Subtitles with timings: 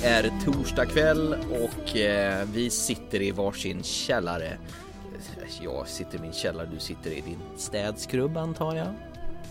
[0.00, 4.58] Det är torsdag kväll och eh, vi sitter i varsin källare.
[5.62, 8.86] Jag sitter i min källare, du sitter i din städskrubb antar jag?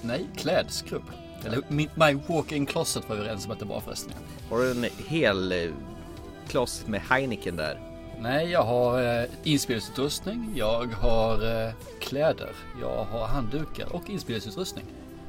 [0.01, 1.03] Nej, klädskrubb.
[1.45, 4.13] Eller min- My walk-in closet var vi överens om att det var förresten.
[4.49, 5.71] Har du en hel eh,
[6.47, 7.79] kloss med Heineken där?
[8.19, 12.49] Nej, jag har eh, inspelningsutrustning, jag har eh, kläder,
[12.81, 14.85] jag har handdukar och inspelningsutrustning.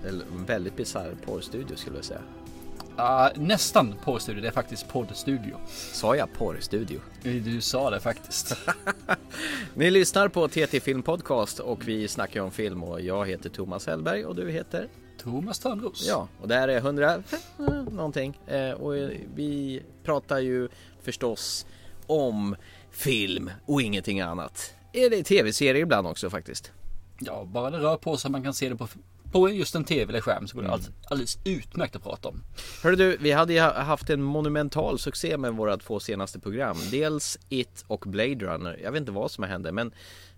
[0.09, 2.21] En väldigt bisarr porrstudio skulle jag säga.
[3.03, 5.57] Ah, nästan porrstudio, det är faktiskt poddstudio.
[5.93, 7.01] Sa jag porrstudio?
[7.23, 8.57] Du sa det faktiskt.
[9.75, 13.87] Ni lyssnar på TT Film Podcast och vi snackar om film och jag heter Thomas
[13.87, 14.89] Hellberg och du heter?
[15.19, 16.07] Thomas Törnros.
[16.09, 17.23] Ja, och det här är 100
[17.91, 18.39] någonting.
[18.47, 18.95] Eh, och
[19.35, 20.69] vi pratar ju
[21.03, 21.67] förstås
[22.07, 22.57] om
[22.91, 24.75] film och ingenting annat.
[24.93, 26.73] Är det tv-serier ibland också faktiskt?
[27.21, 28.89] Ja, bara det rör på sig man kan se det på,
[29.33, 32.43] på just en tv eller skärm så går det alldeles, alldeles utmärkt att prata om.
[32.83, 36.77] Hörru du, vi hade ju ha- haft en monumental succé med våra två senaste program.
[36.91, 38.79] Dels It och Blade Runner.
[38.83, 39.93] Jag vet inte vad som hände men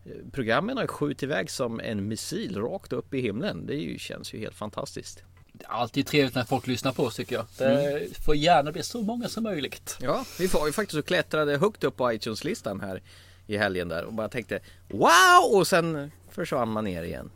[0.05, 3.67] eh, programmen har skjutit iväg som en missil rakt upp i himlen.
[3.67, 5.23] Det ju, känns ju helt fantastiskt.
[5.53, 7.47] Det är alltid trevligt när folk lyssnar på oss tycker jag.
[7.59, 9.97] Det får gärna bli så många som möjligt.
[10.01, 13.03] Ja, vi var ju faktiskt och klättrade högt upp på iTunes-listan här
[13.47, 17.31] i helgen där och bara tänkte wow och sen försvann man ner igen.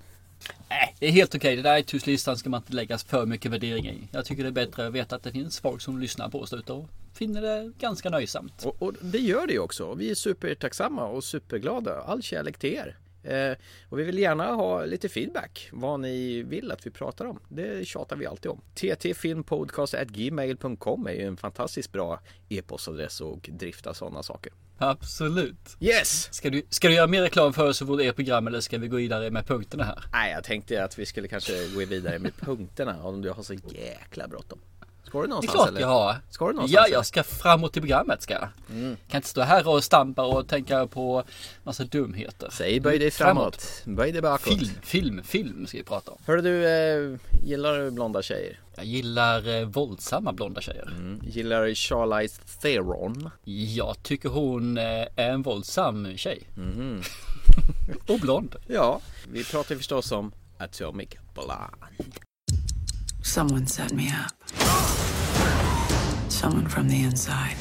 [0.69, 1.56] Nej, det är helt okej.
[1.56, 4.08] Det där iTunes-listan ska man inte lägga för mycket värdering i.
[4.12, 6.52] Jag tycker det är bättre att veta att det finns folk som lyssnar på oss
[6.52, 8.64] ute och finner det ganska nöjsamt.
[8.64, 9.94] Och, och det gör det ju också.
[9.94, 12.00] Vi är supertacksamma och superglada.
[12.00, 12.97] All kärlek till er.
[13.27, 13.53] Eh,
[13.89, 15.69] och vi vill gärna ha lite feedback.
[15.73, 17.41] Vad ni vill att vi pratar om.
[17.49, 18.61] Det tjatar vi alltid om.
[18.75, 24.53] ttfilmpodcast.gmail.com är ju en fantastiskt bra e-postadress och drifta sådana saker.
[24.79, 25.77] Absolut.
[25.81, 26.35] Yes!
[26.35, 28.79] Ska du, ska du göra mer reklam för oss och vårt ert program eller ska
[28.79, 30.05] vi gå vidare med punkterna här?
[30.13, 33.55] Nej, jag tänkte att vi skulle kanske gå vidare med punkterna om du har så
[33.55, 34.59] jäkla bråttom.
[35.06, 35.80] Ska du Det är någonstans klart eller?
[35.80, 36.17] jag har.
[36.30, 38.48] Ska du någonstans, Ja, jag ska framåt till programmet ska jag.
[39.08, 41.22] Kan inte stå här och stampa och tänka på
[41.62, 42.48] massa dumheter.
[42.52, 44.42] Säg böj dig framåt, böj dig bakåt.
[44.42, 46.18] Film, film, film ska vi prata om.
[46.27, 48.61] Hörru du, eh, gillar du blonda tjejer?
[48.77, 51.18] Jag gillar eh, våldsamma blonda tjejer.
[51.23, 53.30] Gillar du Charlize Theron?
[53.44, 54.84] Jag tycker hon eh,
[55.17, 56.42] är en våldsam tjej.
[58.08, 58.56] och blond.
[58.67, 61.55] Ja, vi pratar förstås om Atomic Blonde.
[63.27, 64.33] Someone set me up.
[66.31, 67.57] Someone from the inside.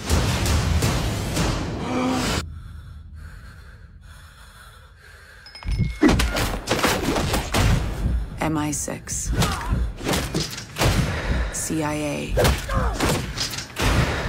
[8.40, 9.34] MI6.
[11.54, 12.36] CIA.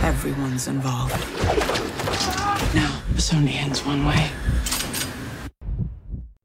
[0.03, 1.15] Everyone's involved.
[2.75, 4.31] Now, this only ends one way.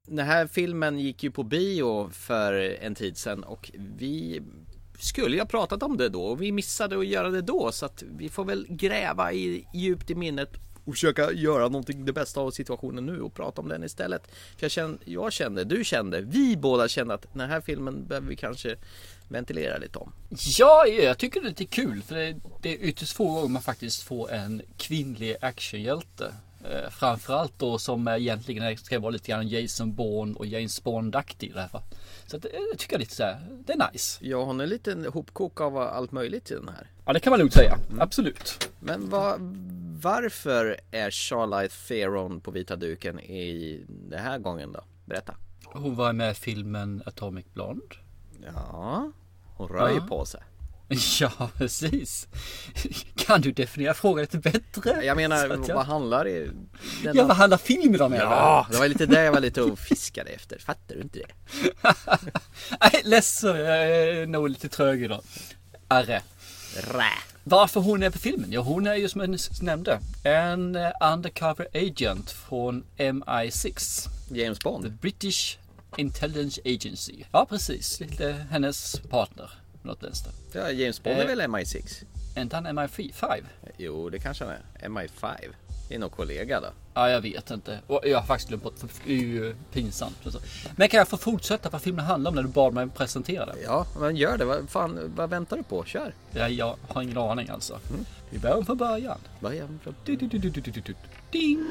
[0.08, 4.42] Den här filmen gick ju på bio för en tid sedan och vi
[5.02, 7.86] skulle ju ha pratat om det då och vi missade att göra det då så
[7.86, 10.50] att vi får väl gräva i, djupt i minnet
[10.86, 14.22] och försöka göra någonting det bästa av situationen nu och prata om den istället.
[14.58, 18.28] För jag kände, jag kände, du kände, vi båda kände att den här filmen behöver
[18.28, 18.76] vi kanske
[19.30, 20.14] ventilera lite om.
[20.60, 23.62] Ja, jag tycker det är lite kul för det, det är ytterst få gånger man
[23.62, 26.34] faktiskt får en kvinnlig actionhjälte.
[26.64, 31.54] Eh, framförallt då som egentligen ska vara lite grann Jason Bourne och James Bond-aktig i
[31.54, 31.96] det här fallet.
[32.32, 34.20] Så att, eh, jag tycker lite så här, det är nice.
[34.26, 36.88] Ja, hon är en liten hopkok av allt möjligt i den här.
[37.06, 37.78] Ja, det kan man lugnt säga.
[38.00, 38.70] Absolut.
[38.80, 39.40] Men vad,
[40.02, 44.84] varför är Charlize Theron på vita duken i den här gången då?
[45.06, 45.36] Berätta.
[45.66, 47.96] Hon var med i filmen Atomic Blonde.
[48.54, 49.12] Ja,
[49.56, 50.08] hon rör ju Ja.
[50.10, 50.42] på sig.
[51.20, 52.28] Ja, precis.
[53.16, 55.04] Kan du definiera frågan lite bättre?
[55.06, 55.38] Jag menar,
[55.68, 56.40] jag- vad handlar det?
[57.04, 58.14] Den Ja, vad handlar filmen om?
[58.14, 60.60] ja, det var lite det jag var lite och fiskade efter.
[60.60, 61.26] Fattar du inte det?
[62.82, 63.56] Nej, ledsen.
[63.60, 65.22] Jag är nog lite trög idag.
[65.88, 66.22] Arre.
[66.76, 67.04] Rä.
[67.44, 68.52] Varför hon är på filmen?
[68.52, 74.08] Ja, hon är ju som jag nyss nämnde en eh, undercover agent från MI6.
[74.34, 74.92] James The Bond.
[75.02, 75.58] British
[75.98, 77.24] Intelligence Agency.
[77.32, 78.00] Ja, precis.
[78.00, 79.50] Lite hennes partner.
[79.84, 80.32] Något vänster.
[80.54, 81.28] Ja, James Bond är Eh.
[81.28, 82.04] väl MI6?
[82.36, 83.44] Är inte han MI5?
[83.78, 84.90] Jo, det kanske han är.
[84.90, 85.36] MI5.
[85.90, 86.68] Det är nog kollega då.
[86.94, 87.80] Ja, jag vet inte.
[87.88, 88.76] Och jag har faktiskt glömt bort.
[89.06, 90.18] Det är ju pinsamt.
[90.76, 93.56] Men kan jag få fortsätta vad filmen handlar om när du bad mig presentera den?
[93.64, 94.46] Ja, men gör det.
[94.46, 95.84] Vad fan, vad väntar du på?
[95.86, 96.14] Kör.
[96.32, 97.80] Ja, jag har ingen aning alltså.
[98.30, 99.18] Vi börjar från början.
[99.40, 99.96] Början från...
[100.06, 100.94] Du, du, du.
[101.32, 101.66] Ding!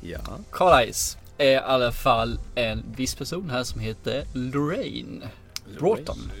[0.00, 0.20] Ja.
[0.50, 5.24] Carl Ice är i alla fall en viss person här som heter Lorraine
[5.78, 6.32] Broughton.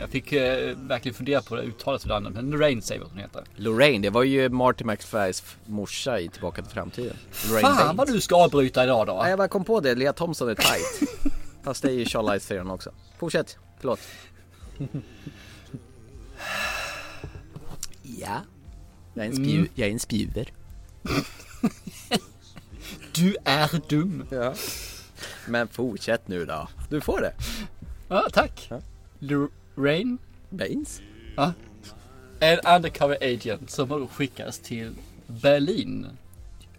[0.00, 3.44] Jag fick eh, verkligen fundera på det uttalet andra, men Lorraine säger vad hon heter.
[3.56, 7.16] Lorraine, det var ju Marty McFlys morsa i Tillbaka till framtiden.
[7.48, 8.14] Lorraine Fan vad Baines.
[8.14, 9.18] du ska avbryta idag då.
[9.22, 9.94] Nej, jag bara kom på det.
[9.94, 11.10] Lea Thompson är tight.
[11.62, 12.90] Fast det är ju Charlize Theron också.
[13.18, 13.56] Fortsätt.
[13.80, 14.00] Förlåt.
[18.02, 18.40] Ja.
[19.14, 20.52] Jag är en, spju- jag är en spjuver.
[23.12, 24.26] Du är dum.
[24.30, 24.54] Ja.
[25.48, 26.68] Men fortsätt nu då.
[26.90, 27.32] Du får det.
[28.08, 28.70] Ja, tack.
[29.74, 30.18] Lorraine.
[30.50, 31.00] Baines?
[31.36, 31.52] Ja.
[32.40, 34.94] En undercover agent som har då skickats till
[35.26, 36.06] Berlin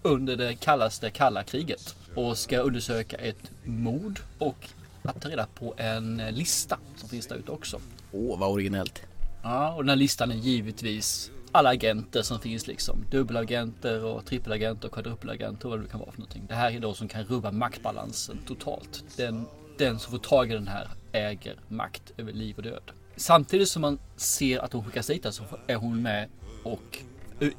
[0.02, 4.70] under det kallaste kalla kriget och ska undersöka ett mord och
[5.04, 7.80] att ta reda på en lista som finns där ute också.
[8.12, 9.02] Åh, vad originellt.
[9.44, 13.06] Ja, och den här listan är givetvis alla agenter som finns liksom.
[13.12, 16.46] Dubbelagenter och trippelagenter och kvadrupelagenter och vad det kan vara för någonting.
[16.48, 19.04] Det här är då som kan rubba maktbalansen totalt.
[19.18, 19.46] Den,
[19.78, 22.92] den som får tag i den här äger makt över liv och död.
[23.16, 26.30] Samtidigt som man ser att hon skickas dit så är hon med
[26.64, 27.00] och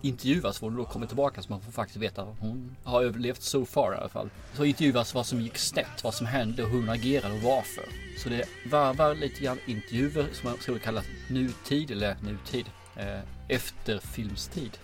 [0.03, 3.43] intervjuas får hon då kommer tillbaka så man får faktiskt veta att hon har överlevt
[3.43, 4.31] so far i alla fall.
[4.55, 7.85] Så intervjuas vad som gick snett, vad som hände, hur hon agerade och varför.
[8.19, 12.67] Så det varvar lite grann intervjuer som man skulle kalla nutid eller nutid.
[12.97, 14.79] Eh, efter filmstid.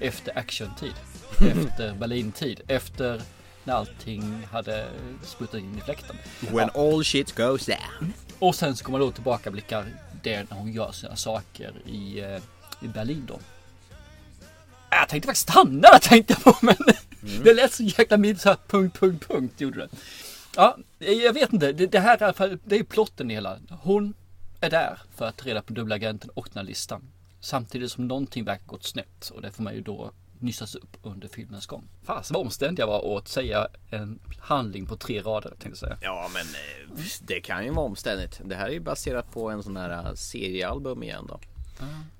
[0.00, 0.94] Efter actiontid.
[1.38, 2.60] Efter Berlintid.
[2.68, 3.22] Efter
[3.64, 4.88] när allting hade
[5.22, 6.16] sprutat in i fläkten.
[6.40, 8.12] When all shit goes down.
[8.38, 9.86] Och sen så kommer då tillbaka blickar
[10.22, 12.40] det när hon gör sina saker i, eh,
[12.80, 13.38] i Berlin då.
[14.90, 16.76] Jag tänkte faktiskt stanna där tänkte jag på men
[17.44, 19.88] det lät så jäkla mitt så här punkt, punkt, punkt gjorde det.
[20.56, 21.72] Ja, jag vet inte.
[21.72, 23.58] Det, det här är det är plotten i hela.
[23.70, 24.14] Hon
[24.60, 27.02] är där för att ta reda på dubbelagenten och den här listan.
[27.40, 31.28] Samtidigt som någonting verkar gått snett och det får man ju då nystas upp under
[31.28, 31.88] filmens gång.
[32.02, 35.98] Fasen vad omständig jag var att säga en handling på tre rader tänkte jag säga.
[36.00, 38.40] Ja, men eh, det kan ju vara omständigt.
[38.44, 41.40] Det här är ju baserat på en sån här eh, seriealbum igen då.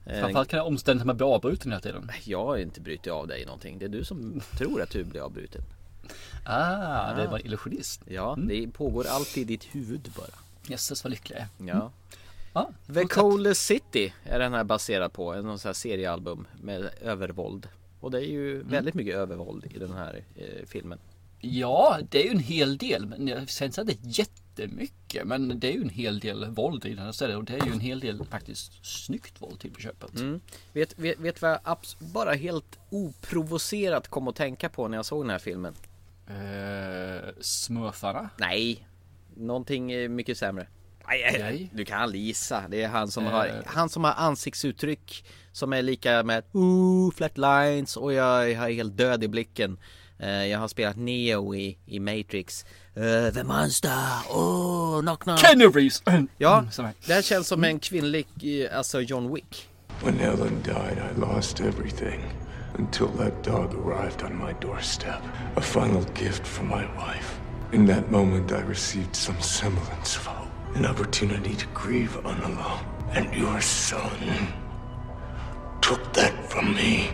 [0.06, 2.10] Eh, Framförallt kan det vara omständigt att man blir avbruten hela tiden.
[2.24, 3.78] Jag har inte brutit av dig någonting.
[3.78, 5.62] Det är du som tror att du blir avbruten.
[6.46, 8.00] Ah, det var illusionist.
[8.06, 10.26] Ja, det pågår alltid i ditt huvud bara.
[10.66, 11.74] Jösses vad lycklig jag är.
[11.74, 11.92] Ja.
[12.54, 13.10] Ja, The fortsätt.
[13.12, 15.32] Coldest City är den här baserad på.
[15.34, 17.68] En sån här seriealbum med övervåld.
[18.04, 20.98] Och det är ju väldigt mycket övervåld i den här eh, filmen.
[21.40, 23.06] Ja, det är ju en hel del.
[23.06, 25.26] Men jag säger inte jättemycket.
[25.26, 27.36] Men det är ju en hel del våld i den här stället.
[27.36, 30.20] Och det är ju en hel del faktiskt snyggt våld till på köpet.
[30.20, 30.40] Mm.
[30.72, 35.22] Vet, vet, vet vad jag bara helt oprovocerat kom att tänka på när jag såg
[35.22, 35.74] den här filmen?
[36.26, 38.30] Eh, smurfarna.
[38.38, 38.88] Nej,
[39.36, 40.66] någonting mycket sämre.
[41.08, 41.70] Nej, Nej.
[41.74, 42.64] Du kan gissa.
[42.68, 43.32] Det är han som Eh.
[43.32, 48.70] har Han som har ansiktsuttryck Som är lika med Ooh, flat lines och jag är
[48.70, 49.76] helt död i blicken
[50.18, 52.64] Eh, Jag har spelat Neo i, i Matrix
[52.96, 53.90] Eh, The Monster,
[54.30, 56.02] oh, knock knock Kenny Reeves!
[56.38, 56.92] Ja, Mm, är.
[57.06, 59.68] det här känns som en kvinnlig, eh, alltså John Wick
[60.04, 62.20] When Ellen died, I lost everything
[62.78, 65.20] until that dog arrived on my doorstep.
[65.56, 67.40] A final gift from my wife.
[67.72, 70.43] In that moment, I received some semblance of hope,
[70.76, 72.80] an opportunity to grieve unalone.
[73.16, 74.10] And your son
[75.82, 77.04] took that from me.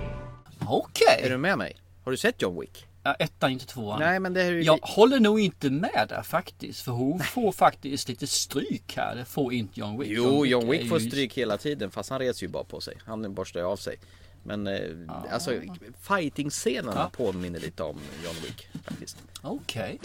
[0.67, 1.21] Okej.
[1.23, 1.77] Är du med mig?
[2.05, 2.87] Har du sett John Wick?
[3.03, 4.01] Ja, ettan, inte tvåan.
[4.01, 6.81] Nej men det är ju Jag håller nog inte med där faktiskt.
[6.83, 9.17] För hon får faktiskt lite stryk här.
[9.17, 10.09] Det får inte John Wick.
[10.13, 12.81] Jo, John är Wick får ju- stryk hela tiden fast han reser ju bara på
[12.81, 12.97] sig.
[13.05, 13.97] Han borstar ju av sig.
[14.43, 14.81] Men eh,
[15.31, 15.51] alltså
[16.03, 17.11] fighting-scenerna Ja.
[17.25, 19.17] påminner lite om John Wick faktiskt.
[19.43, 19.99] Okej.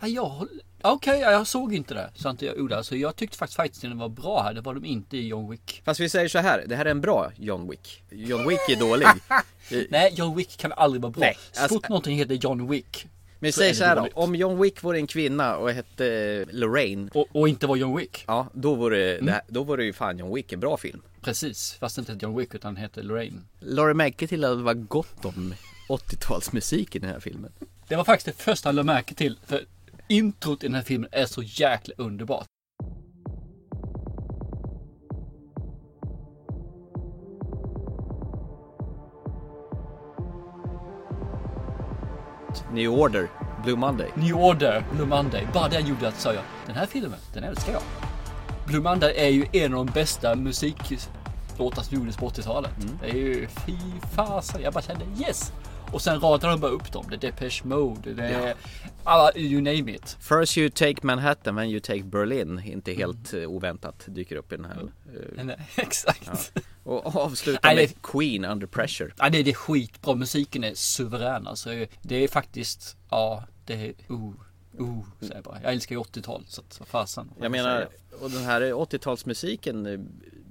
[0.00, 0.48] Ja, jag
[0.82, 2.10] Okej, ja, jag såg inte det.
[2.14, 2.76] Sant jag gjorde.
[2.76, 4.54] Alltså, jag tyckte faktiskt fightscenen var bra här.
[4.54, 5.82] Det var de inte i John Wick.
[5.84, 8.02] Fast vi säger så här, det här är en bra John Wick.
[8.10, 9.06] John Wick är dålig.
[9.90, 11.20] Nej, John Wick kan aldrig vara bra.
[11.20, 13.06] Nej, Så alltså- fort någonting heter John Wick.
[13.40, 16.06] Men så säg så det här då, om John Wick vore en kvinna och hette
[16.06, 17.10] eh, Lorraine.
[17.14, 18.24] Och, och inte var John Wick.
[18.26, 19.26] Ja, då vore, Mm.
[19.26, 21.02] det då vore ju fan John Wick en bra film.
[21.20, 23.44] Precis, fast det inte heter John Wick utan heter Lorraine.
[23.60, 25.54] Laurie märke till att det var gott om
[25.88, 27.52] 80-talsmusik i den här filmen.
[27.88, 29.38] Det var faktiskt det första jag lade märke till.
[29.46, 29.64] För
[30.08, 32.46] introt i den här filmen är så jäkla underbart.
[42.72, 43.30] New Order,
[43.64, 44.10] Blue Monday.
[44.14, 45.46] New Order, Blue Monday.
[45.54, 47.82] Bara det gjorde att sa jag, den här filmen, den älskar jag.
[48.66, 52.70] Blue Monday är ju en av de bästa musiklåtar som gjordes på 80-talet.
[53.00, 53.76] Det är ju fy
[54.14, 55.52] fasen, jag bara kände yes!
[55.92, 57.06] Och sen radar de bara upp dem.
[57.08, 58.54] Det är Depeche Mode, det är
[59.04, 60.16] alla, you name it.
[60.20, 62.58] First you take Manhattan, when you take Berlin.
[62.64, 64.76] Inte helt eh, oväntat dyker upp i den här.
[65.36, 66.52] eh, Nej, Exakt.
[66.84, 69.12] Och avsluta Nej, med Queen Under Pressure.
[69.18, 70.14] Ja, det, det är skitbra.
[70.14, 71.46] Musiken är suverän.
[71.46, 71.70] Alltså,
[72.02, 74.32] det är faktiskt, ja, det är, oh,
[74.78, 75.58] oh, säger jag bara.
[75.62, 77.30] Jag älskar ju 80-tal, så att fasen.
[77.40, 77.88] Jag menar,
[78.20, 80.00] och den här 80-talsmusiken eh,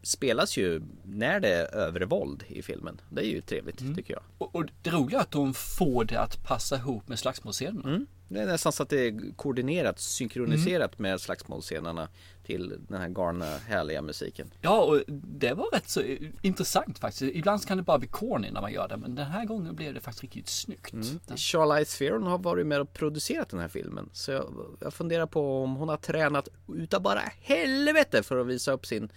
[0.08, 3.02] spelas ju när det är övervåld i filmen.
[3.10, 3.96] Det är ju trevligt Mm.
[3.96, 4.24] tycker jag.
[4.38, 8.08] Och, och det roliga är att de får det att passa ihop med slagsmålscenen.
[8.30, 12.08] Det är nästan så att det är koordinerat, synkroniserat med slagsmålscenerna
[12.46, 14.54] till den här galna härliga musiken.
[14.62, 16.02] Ja, och det var rätt så
[16.42, 17.36] intressant faktiskt.
[17.36, 19.94] Ibland kan det bara bli corny när man gör det, men den här gången blev
[19.94, 20.94] det faktiskt riktigt snyggt.
[20.94, 21.06] Mm.
[21.38, 24.10] Charlize Theron har varit med och producerat den här filmen.
[24.14, 24.46] Så jag,
[24.80, 29.10] jag funderar på om hon har tränat utav bara helvete för att visa upp sin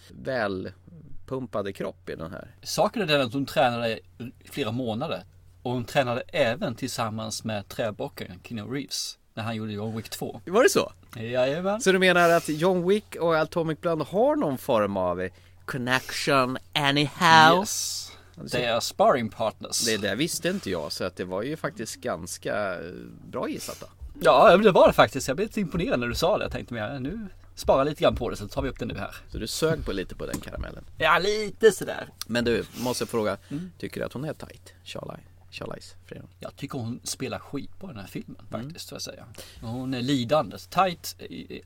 [1.30, 2.48] välpumpade kropp i den här.
[2.62, 4.00] Saken är den att hon tränade i
[4.44, 5.22] flera månader.
[5.62, 9.18] Och hon tränade även tillsammans med träbocken Keanu Reeves.
[9.34, 10.40] När han gjorde John Wick 2.
[10.46, 10.92] Var det så?
[11.16, 11.80] Jajamän.
[11.80, 15.28] Så du menar att John Wick och Atomic Blonde har någon form av
[15.64, 17.60] connection anyhow?
[17.60, 18.12] Yes.
[18.52, 19.84] Det är sparring partners.
[19.86, 22.80] Det där visste inte jag så att det var ju faktiskt ganska eh,
[23.30, 23.86] bra gissat då.
[24.22, 25.28] Ja, det var det faktiskt.
[25.28, 26.44] Jag blev lite imponerad när du sa det.
[26.44, 27.28] Jag tänkte men nu
[27.60, 29.14] spara lite grann på det så tar vi upp det nu här.
[29.32, 30.84] Så du sög på lite på den karamellen?
[30.98, 32.08] Ja, lite sådär.
[32.26, 33.36] Men du, måste fråga.
[33.78, 34.74] Tycker du att hon är tight?
[34.84, 35.22] Charlie?
[35.50, 36.28] Charlize Theron?
[36.38, 39.24] Jag tycker hon spelar skit på den här filmen faktiskt, får jag säga.
[39.60, 40.56] Hon är lidande.
[40.58, 41.58] Tight, eh,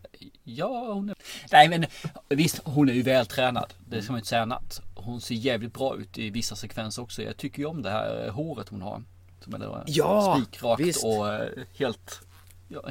[0.44, 1.16] ja hon är...
[1.52, 1.84] Nej men
[2.28, 3.74] visst, hon är ju vältränad.
[3.88, 4.80] Det ska man inte säga annat.
[4.94, 7.22] Hon ser jävligt bra ut i vissa sekvenser också.
[7.22, 9.02] Jag tycker ju om det här eh, håret hon har.
[9.40, 11.04] Som är Ja, spikrakt visst.
[11.04, 12.20] och eh, helt
[12.68, 12.82] ja,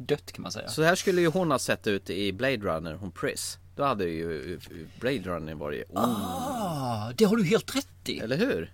[0.00, 0.68] dött kan man säga.
[0.68, 3.58] Så här skulle ju hon ha sett ut i Blade Runner, hon Pris.
[3.76, 4.58] Då hade ju
[5.00, 5.84] Blade Runner varit...
[5.90, 8.18] Oh, Ah, det har du helt rätt i.
[8.18, 8.72] Eller hur?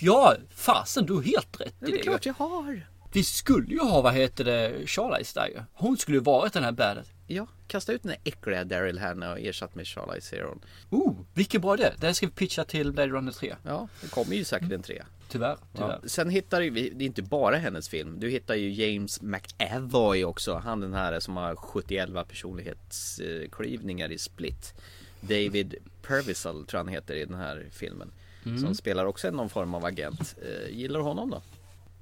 [0.00, 1.98] Ja, fasen du har helt rätt i Det det.
[1.98, 2.86] är klart jag har.
[3.12, 5.62] Vi skulle ju ha, vad heter det, Charlize där ju.
[5.72, 7.12] Hon skulle ju varit den här bäret.
[7.26, 10.60] Ja, kasta ut den där äckliga Daryl Hannah och ersatt med Charlize Theron.
[10.90, 11.92] Oh, vilken bra idé.
[11.98, 13.56] Det här ska vi pitcha till Blade Runner 3.
[13.64, 15.06] Ja, det kommer ju säkert en trea.
[15.28, 15.98] Tyvärr, tyvärr.
[16.02, 16.08] Ja.
[16.08, 18.20] Sen hittar vi, det är inte bara hennes film.
[18.20, 20.54] Du hittar ju James McAvoy också.
[20.54, 24.74] Han den här som har 71 personlighetsklyvningar i Split.
[25.20, 28.12] David Purvisel tror jag han heter i den här filmen.
[28.60, 30.36] Som spelar också någon form av agent.
[30.42, 31.42] Eh, gillar du honom då?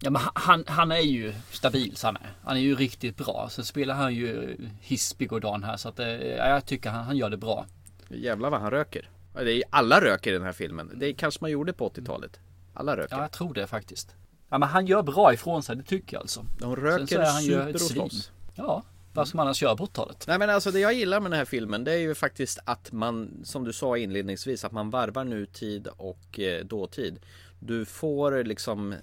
[0.01, 2.33] Ja, men han, han är ju stabil han är.
[2.45, 3.49] Han är ju riktigt bra.
[3.51, 7.05] Sen spelar han ju hispig och dan här så att eh, ja, jag tycker han,
[7.05, 7.67] han gör det bra.
[8.09, 9.11] Jävlar vad han röker.
[9.35, 10.93] Det är, alla röker i den här filmen.
[10.95, 12.41] Det kanske man gjorde på 80-talet.
[12.75, 13.17] Alla röker.
[13.17, 14.15] Ja, jag tror det faktiskt.
[14.49, 16.45] Ja, men han gör bra ifrån sig, det tycker jag alltså.
[16.59, 18.33] De Sen röker, så är han super och slåss.
[18.55, 20.25] Ja, vad ska man annars göra på 80-talet?
[20.27, 22.93] Nej men alltså det jag gillar med den här filmen det är ju faktiskt att
[22.93, 27.19] man Som du sa inledningsvis att man varvar nutid och eh, dåtid
[27.61, 28.95] Du får liksom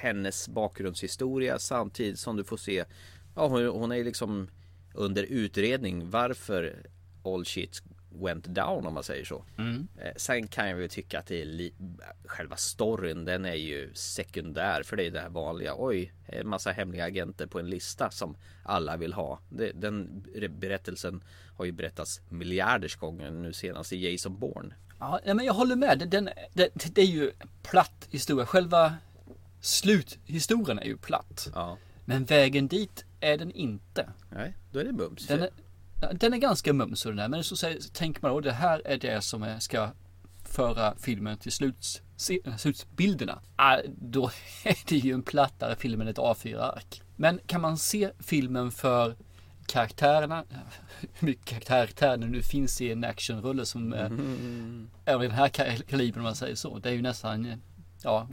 [0.00, 2.84] hennes bakgrundshistoria samtidigt som du får se
[3.36, 4.48] Ja hon, hon är liksom
[4.94, 6.86] under utredning varför
[7.24, 9.44] all shit went down om man säger så.
[9.98, 11.74] Eh, Sen kan jag väl tycka att det är li-
[12.24, 15.74] själva storyn den är ju sekundär för det är det här vanliga.
[15.78, 19.40] Oj, en massa hemliga agenter på en lista som alla vill ha.
[19.74, 20.24] Den
[20.60, 21.24] berättelsen
[21.56, 24.74] har ju berättats miljarders gånger nu senast i Jason Bourne.
[25.00, 25.98] Ja, men jag håller med.
[26.10, 28.46] Den, den, det är ju platt historia.
[28.46, 28.94] Själva
[29.60, 31.48] sluthistorien är ju platt.
[31.54, 34.08] Ja, Men vägen dit är den inte.
[34.30, 35.26] nej, då är det bums.
[35.26, 35.50] Den är,
[36.14, 37.28] den är ganska mums den där.
[37.28, 39.90] Men så säger, tänker man då det här är det som är, ska
[40.44, 43.40] föra filmen till sluts, se- slutbilderna.
[43.56, 44.30] Ah, då
[44.64, 47.02] är det ju en plattare film än ett A4-ark.
[47.16, 49.16] Men kan man se filmen för
[49.66, 50.44] karaktärerna,
[51.14, 54.10] hur mycket karaktärer det nu finns i en actionrulle som eh,
[55.04, 56.78] är av den här ka- kalibern om man säger så.
[56.78, 57.56] Det är ju nästan eh,
[58.02, 58.28] ja,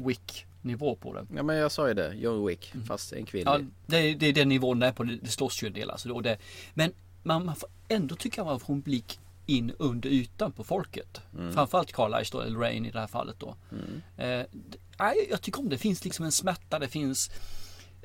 [0.67, 1.25] Wick-nivå på det.
[1.35, 3.51] Ja men jag sa ju det, John Wick fast en kvinnlig.
[3.51, 5.03] Ja, det, är- det är den nivån det är på.
[5.03, 6.19] Det, det slåss ju en del alltså.
[6.21, 6.37] Det,
[6.73, 6.91] men
[7.23, 11.21] man, man får ändå tycka man får en blick in under ytan på folket.
[11.53, 13.55] Framförallt Carlisle då, eller Rain i det här fallet då.
[14.17, 15.75] Eh, d- nej, jag tycker om det.
[15.75, 17.31] Det finns liksom en smärta, det finns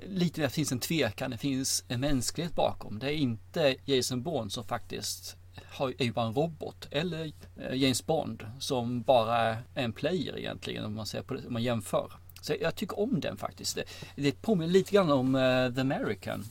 [0.07, 2.99] lite, det finns en tvekan, det finns en mänsklighet bakom.
[2.99, 5.37] Det är inte Jason Bourne som faktiskt
[5.71, 6.89] har, är ju bara en robot.
[6.91, 11.47] Eller eh, James Bond som bara är en player egentligen om man, ser på det,
[11.47, 12.13] om man jämför.
[12.43, 13.75] Så jag tycker om den faktiskt.
[13.77, 13.85] Det,
[14.17, 16.45] det påminner lite grann om eh, The American.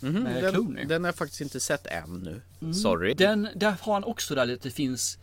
[0.00, 0.80] Mhm, med Clooney.
[0.80, 2.72] den, den har jag faktiskt inte sett än nu.
[2.72, 3.14] Sorry.
[3.14, 5.18] Den, där har han också där att det finns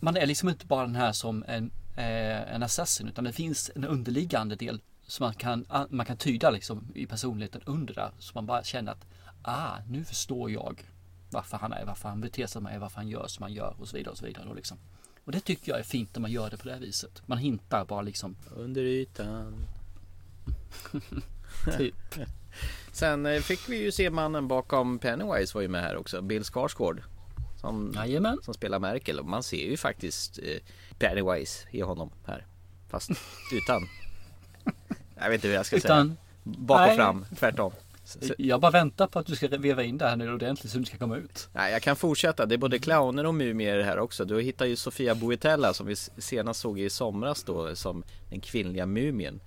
[0.00, 3.70] Man är liksom inte bara den här som en, eh, en assassin utan det finns
[3.74, 8.10] en underliggande del som man kan, man kan tyda liksom i personligheten under där.
[8.18, 9.04] Så man bara känner att
[9.42, 10.82] ah, nu förstår jag
[11.30, 13.52] varför han är, varför han beter sig som han är, varför han gör som han
[13.52, 14.12] gör och så vidare.
[14.12, 14.78] Och så vidare då liksom.
[15.24, 17.22] Och det tycker jag är fint när man gör det på det här viset.
[17.26, 19.66] Man hintar bara liksom Under ytan.
[21.78, 21.94] typ.
[22.92, 26.22] Sen eh, fick vi ju se mannen bakom Pennywise var ju med här också.
[26.22, 27.02] Bill Skarsgård.
[27.60, 28.38] Som, Jajamän.
[28.42, 29.18] som spelar Merkel.
[29.18, 30.58] Och man ser ju faktiskt eh,
[30.98, 32.46] Pennywise i honom här.
[32.88, 33.10] Fast
[33.52, 33.82] utan.
[35.16, 35.94] Jag vet inte hur jag ska säga.
[35.94, 36.96] Utan Bak och Nej.
[36.96, 37.72] fram, tvärtom.
[38.38, 40.84] Jag bara väntar på att du ska veva in det här nu ordentligt så du
[40.84, 41.48] ska komma ut.
[41.52, 42.46] nej, jag kan fortsätta.
[42.46, 44.24] Det är både clowner och mumier här också.
[44.24, 48.86] Du hittar ju Sofia Boutella som vi senast såg i somras då som den kvinnliga
[48.86, 49.40] mumien.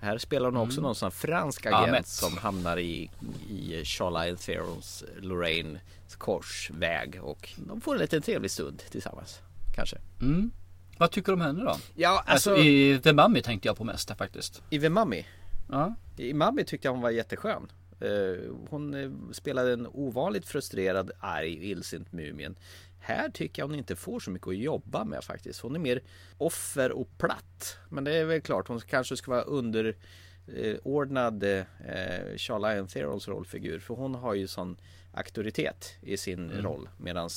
[0.00, 2.06] Här spelar hon också någon sån fransk agent Ahmet.
[2.06, 3.10] som hamnar i,
[3.50, 5.78] i Charlize Theron's Lorraine
[6.18, 9.40] korsväg och de får en liten trevlig stund tillsammans.
[9.74, 9.96] Kanske.
[10.20, 10.50] Mm.
[10.98, 11.76] Vad tycker du om henne då?
[11.94, 14.62] Ja, Alltså, alltså, i, The Mummy tänkte jag på mest faktiskt.
[14.70, 15.24] i The Mummy.
[15.70, 15.94] Ja.
[16.16, 17.72] I Mummy tyckte jag hon var jätteskön.
[18.00, 22.56] Eh, Hon eh, spelade en ovanligt frustrerad, arg, illsint Mumien.
[22.98, 25.60] Här tycker jag hon inte får så mycket att jobba med faktiskt.
[25.60, 26.00] Hon är mer
[26.38, 27.78] offer och platt.
[27.88, 33.78] Men det är väl klart, hon kanske ska vara underordnad eh, Charlize Therols rollfigur.
[33.78, 34.76] För hon har ju sån
[35.12, 36.88] auktoritet i sin roll.
[36.98, 37.30] Medan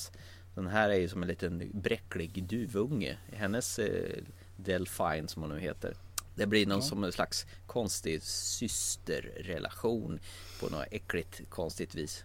[0.56, 3.18] den här är ju som en liten bräcklig duvunge.
[3.34, 4.18] Hennes eh,
[4.58, 5.94] Delphine som hon nu heter.
[6.40, 10.20] Det blir någon som slags konstig systerrelation
[10.60, 12.24] på något äckligt konstigt vis.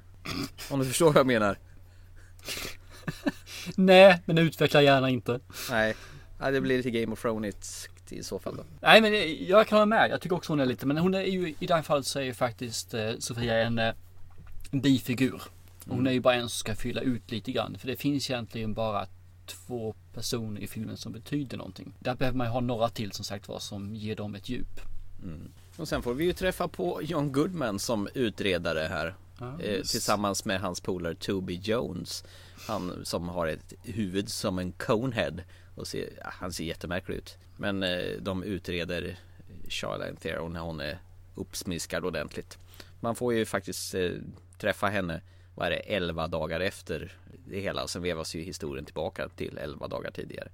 [0.70, 1.58] Om du förstår vad jag menar?
[3.76, 5.40] Nej, men utveckla gärna inte.
[5.70, 5.94] Nej,
[6.40, 8.64] ja, det blir lite Game of Thrones i så fall då.
[8.80, 10.10] Nej men jag kan hålla med.
[10.10, 12.18] Jag tycker också hon är lite, men hon är ju i det här fallet så
[12.18, 13.94] är ju faktiskt eh, Sofia en, eh,
[14.70, 15.42] bifigur.
[15.86, 17.78] Hon är ju bara en som ska fylla ut lite grann.
[17.78, 19.06] För det finns egentligen bara
[19.46, 21.94] två personer i filmen som betyder någonting.
[21.98, 24.80] Där behöver man ju ha några till som sagt var som ger dem ett djup.
[25.76, 29.14] Och sen får vi ju träffa på John Goodman som utredare här.
[29.38, 32.24] Ja, eh, tillsammans med hans polare Toby Jones.
[32.68, 35.40] Han som har ett huvud som en conehead.
[35.74, 37.36] Och ser, ja, han ser jättemärklig ut.
[37.56, 39.18] Men eh, de utreder
[39.68, 40.98] Charlotte Theron när hon är
[41.34, 42.58] uppsmiskad ordentligt.
[43.00, 44.10] Man får ju faktiskt eh,
[44.58, 45.20] träffa henne,
[45.54, 47.12] vad är det, 11 dagar efter
[47.48, 47.88] det hela.
[47.88, 50.48] Sen vevas ju historien tillbaka till 11 dagar tidigare.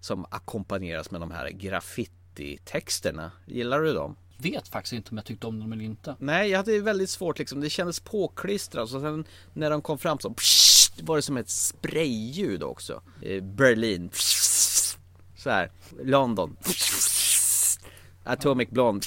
[0.00, 3.30] Som ackompanjeras med de här graffiti-texterna.
[3.46, 4.16] Gillar du dem?
[4.36, 6.16] Vet faktiskt inte om jag tyckte om dem eller inte.
[6.18, 7.60] Nej, jag hade väldigt svårt liksom.
[7.60, 8.88] Det kändes påklistrat.
[8.88, 13.02] Så sen när de kom fram så pssst, var det som ett sprayljud också.
[13.42, 14.08] Berlin.
[14.08, 14.98] Pssst,
[15.36, 15.70] så här.
[16.02, 16.56] London.
[16.62, 17.80] Pssst,
[18.24, 19.06] Atomic Blonde.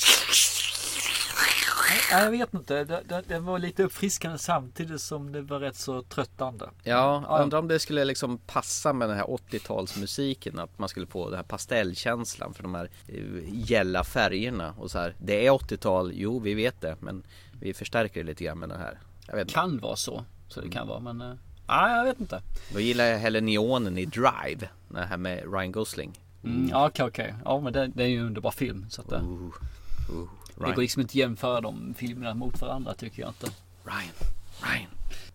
[2.11, 2.83] Nej, jag vet inte.
[2.83, 6.69] Det, det, det var lite uppfriskande samtidigt som det var rätt så tröttande.
[6.83, 7.43] Ja, Ja.
[7.43, 10.63] undrar om det skulle liksom passa med den här 80-talsmusiken.
[10.63, 13.23] Att man skulle få den här pastellkänslan för de här eh,
[13.71, 14.73] gälla färgerna.
[14.77, 15.15] Och så här.
[15.19, 16.95] Det är 80-tal, jo vi vet det.
[16.99, 17.23] Men
[17.59, 18.99] vi förstärker det lite grann med den här.
[19.27, 19.49] Jag.
[19.49, 20.25] Kan vara så.
[20.47, 21.21] Så det kan vara men...
[21.21, 21.33] eh,
[21.67, 22.41] Nej, jag vet inte.
[22.73, 24.69] Då gillar jag hellre neonen i Drive.
[24.87, 26.19] Den här med Ryan Gosling.
[26.43, 27.35] Mm, ja, okej, okej.
[27.45, 28.85] Ja, men det, det är ju en underbar film.
[28.89, 30.29] Så att, det, Ooh,
[30.61, 33.47] ooh, det går Ryan, liksom inte att jämföra de filmerna mot varandra tycker jag inte.
[33.83, 34.13] Ryan,
[34.61, 34.91] Ryan.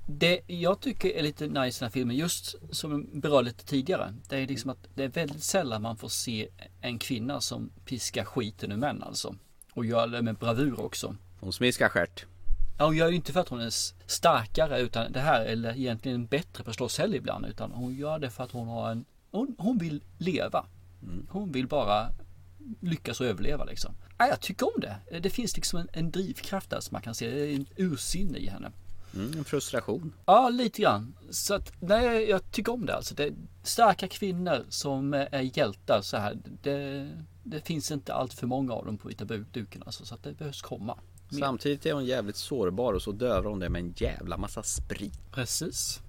[0.09, 3.65] Det jag tycker är lite nice i den här filmen, just som jag berörde lite
[3.65, 4.15] tidigare.
[4.29, 6.49] Det är liksom att det är väldigt sällan man får se
[6.81, 9.35] en kvinna som piskar skiten ur män alltså.
[9.73, 11.17] Och gör det med bravur också.
[11.41, 12.27] Hon smiskar stjärt.
[12.79, 13.71] Ja, hon gör ju inte för att hon är
[14.07, 17.47] starkare utan det här är egentligen bättre på slåsshelg ibland.
[17.47, 20.67] Utan hon gör det för att hon har en, hon, hon vill leva.
[21.29, 22.09] Hon vill bara
[22.81, 23.95] lyckas överleva liksom.
[24.19, 25.21] Ja, jag tycker om det.
[25.21, 27.55] Det finns liksom en, en drivkraft där som man kan se.
[27.55, 28.73] En ursinne i henne.
[29.15, 30.13] Mm, en frustration.
[30.27, 31.15] Ja, lite grann.
[31.31, 33.15] Så att, nej, jag tycker om det alltså.
[33.15, 36.39] Det starka kvinnor som är hjältar så här.
[36.63, 37.11] Det,
[37.43, 40.33] det finns inte allt för många av dem på vita duken alltså, så att det
[40.33, 40.99] behövs komma.
[41.29, 41.39] mer.
[41.41, 45.21] Samtidigt är hon jävligt sårbar och så dövar hon det med en jävla massa sprit.
[45.33, 46.01] Precis.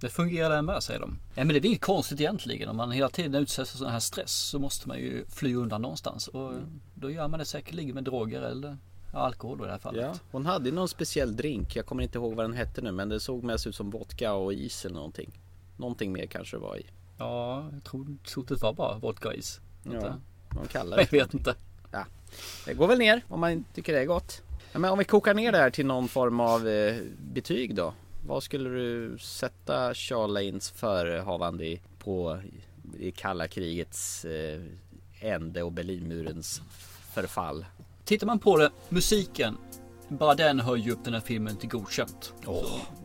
[0.00, 1.18] Det fungerar det med säger de.
[1.34, 2.68] Ja, men det är inget konstigt egentligen.
[2.68, 5.82] Om man hela tiden utsätts för sån här stress så måste man ju fly undan
[5.82, 6.28] någonstans.
[6.28, 6.52] Och
[6.94, 8.76] då gör man det säkerligen med droger eller
[9.12, 10.02] alkohol då i det här fallet.
[10.02, 11.76] Ja, hon hade ju någon speciell drink.
[11.76, 14.32] Jag kommer inte ihåg vad den hette nu men det såg mest ut som vodka
[14.32, 15.40] och is eller någonting.
[15.76, 16.86] Någonting mer kanske det var i.
[17.18, 19.60] Ja, jag tror, tror det var bara vodka och is.
[19.82, 20.14] Ja, eh,
[20.54, 21.12] de kallar Jag det.
[21.16, 21.54] vet inte.
[21.92, 22.04] Ja.
[22.66, 24.42] Det går väl ner om man tycker det är gott.
[24.72, 26.96] Ja, men om vi kokar ner det här till någon form av eh,
[27.32, 27.94] betyg då.
[28.26, 32.40] Vad skulle du sätta Charlanes förehavande i, på
[32.98, 34.60] i kalla krigets eh,
[35.20, 36.62] ände och Berlinmurens
[37.14, 37.66] förfall?
[38.04, 39.56] Tittar man på det, musiken,
[40.08, 42.34] bara den höjer ju upp den här filmen till godkänt.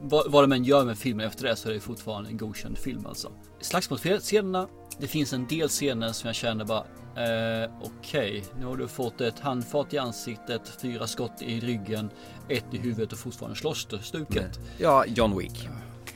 [0.02, 2.78] Vad, vad de än gör med filmen efter det så är det fortfarande en godkänd
[2.78, 3.32] film alltså.
[3.62, 4.68] Slagsmålsscenerna,
[5.00, 9.22] det finns en del scener som jag känner bara eh, okej, nu har du fått
[9.22, 12.10] ett handfat i ansiktet, fyra skott i ryggen,
[12.50, 14.60] ett i huvudet och fortfarande slåss du stuket.
[14.78, 15.70] Ja, John Wick.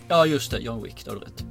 [0.08, 1.46] Ja just det, John Wick, det har du rätt.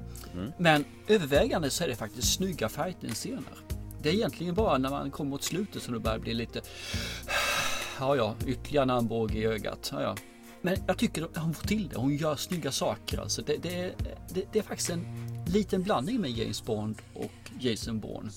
[0.58, 3.58] Men övervägande så är det faktiskt snygga fighting-scener.
[4.02, 6.60] Det är egentligen bara när man kommer mot slutet som det börjar bli lite
[8.00, 9.90] Ja, ja, ytterligare en armbåge i ögat.
[9.92, 10.16] Ja, ja.
[10.62, 11.96] Men jag tycker att hon får till det.
[11.96, 13.18] Hon gör snygga saker.
[13.18, 13.94] Alltså det, det, är,
[14.28, 15.06] det, det är faktiskt en
[15.46, 18.30] liten blandning med James Bond och Jason Bourne.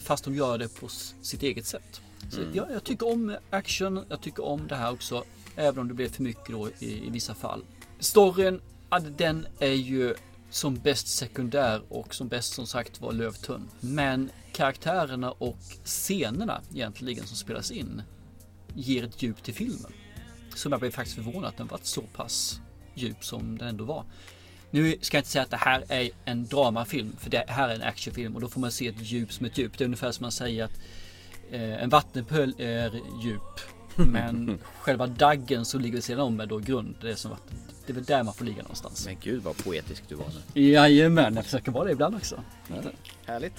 [0.00, 0.88] Fast de gör det på
[1.22, 2.00] sitt eget sätt.
[2.30, 4.04] Så jag, jag tycker om action.
[4.08, 5.24] Jag tycker om det här också.
[5.56, 7.64] Även om det blir för mycket då i, i vissa fall.
[7.98, 8.60] Storyn,
[9.16, 10.14] den är ju
[10.50, 13.68] som bäst sekundär och som bäst som sagt var lövtunn.
[13.80, 18.02] Men karaktärerna och scenerna egentligen som spelas in
[18.74, 19.92] ger ett djup till filmen.
[20.56, 22.60] Som jag blev faktiskt förvånad att den varit så pass
[22.94, 24.04] djup som den ändå var.
[24.70, 27.74] Nu ska jag inte säga att det här är en dramafilm, för det här är
[27.74, 29.78] en actionfilm och då får man se ett djup som ett djup.
[29.78, 30.80] Det är ungefär som man säger att
[31.50, 33.60] eh, en vattenpöl är djup,
[33.96, 36.96] men själva daggen som ligger vid sidan om är då grund.
[37.00, 37.56] Det är som vatten.
[37.86, 39.06] Det är väl där man får ligga någonstans.
[39.06, 40.62] Men gud vad poetisk du var nu.
[40.62, 42.42] Jajamän, jag försöker vara det ibland också.
[43.26, 43.54] Härligt.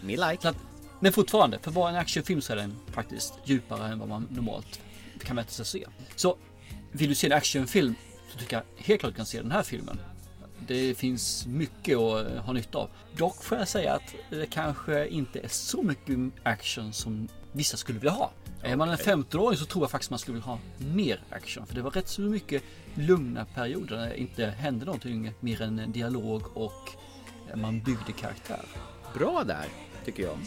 [0.00, 0.42] Me like.
[0.42, 0.56] Så att,
[1.00, 4.28] men fortfarande, för att vara en actionfilm så är den faktiskt djupare än vad man
[4.30, 4.80] normalt
[5.24, 5.86] kan vänta sig att se.
[6.16, 6.36] Så
[6.92, 7.94] vill du se en actionfilm
[8.32, 9.98] så tycker jag helt klart du kan se den här filmen.
[10.66, 12.90] Det finns mycket att eh, ha nytta av.
[13.16, 17.98] Dock får jag säga att det kanske inte är så mycket action som vissa skulle
[17.98, 18.30] vilja ha.
[18.62, 20.58] Är man en 15-åring så tror jag faktiskt man skulle vilja ha
[20.94, 21.66] mer action.
[21.66, 22.62] För det var rätt så mycket
[22.94, 26.90] lugna perioder där det inte hände någonting mer än dialog och
[27.54, 28.64] man byggde karaktär.
[29.14, 29.66] Bra där,
[30.04, 30.38] tycker jag.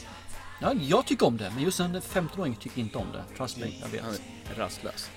[0.59, 3.37] Ja, jag tycker om det, men just en 15-åring tycker inte om det.
[3.37, 4.01] Trust me, jag vet.
[4.01, 5.09] Han är rastlös.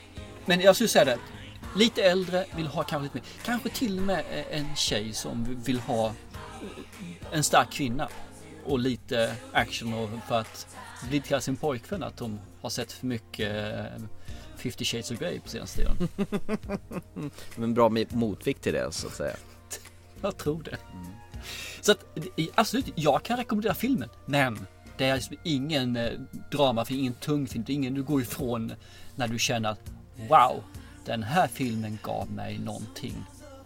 [0.47, 1.19] Men jag skulle säga det.
[1.77, 3.25] Lite äldre vill ha kanske lite mer.
[3.45, 6.13] Kanske till och med en tjej som vill ha
[7.33, 8.09] en stark kvinna.
[8.65, 10.77] Och lite action och för att
[11.09, 14.03] blidka sin pojkvän att de har sett för mycket eh,
[14.57, 16.09] 50 shades of Grey på senaste tiden.
[17.57, 19.37] Men bra motvikt till det så att säga.
[20.21, 20.79] Jag tror det.
[21.81, 22.19] Så att
[22.55, 24.09] absolut, jag kan rekommendera filmen.
[24.27, 24.67] Men
[24.99, 26.13] det är liksom ingen eh,
[26.51, 27.65] dramafilm, ingen tung film.
[27.67, 28.73] Det är ingen du går ifrån
[29.17, 29.91] när du känner att
[30.29, 30.63] wow,
[31.05, 33.15] den här filmen gav mig någonting.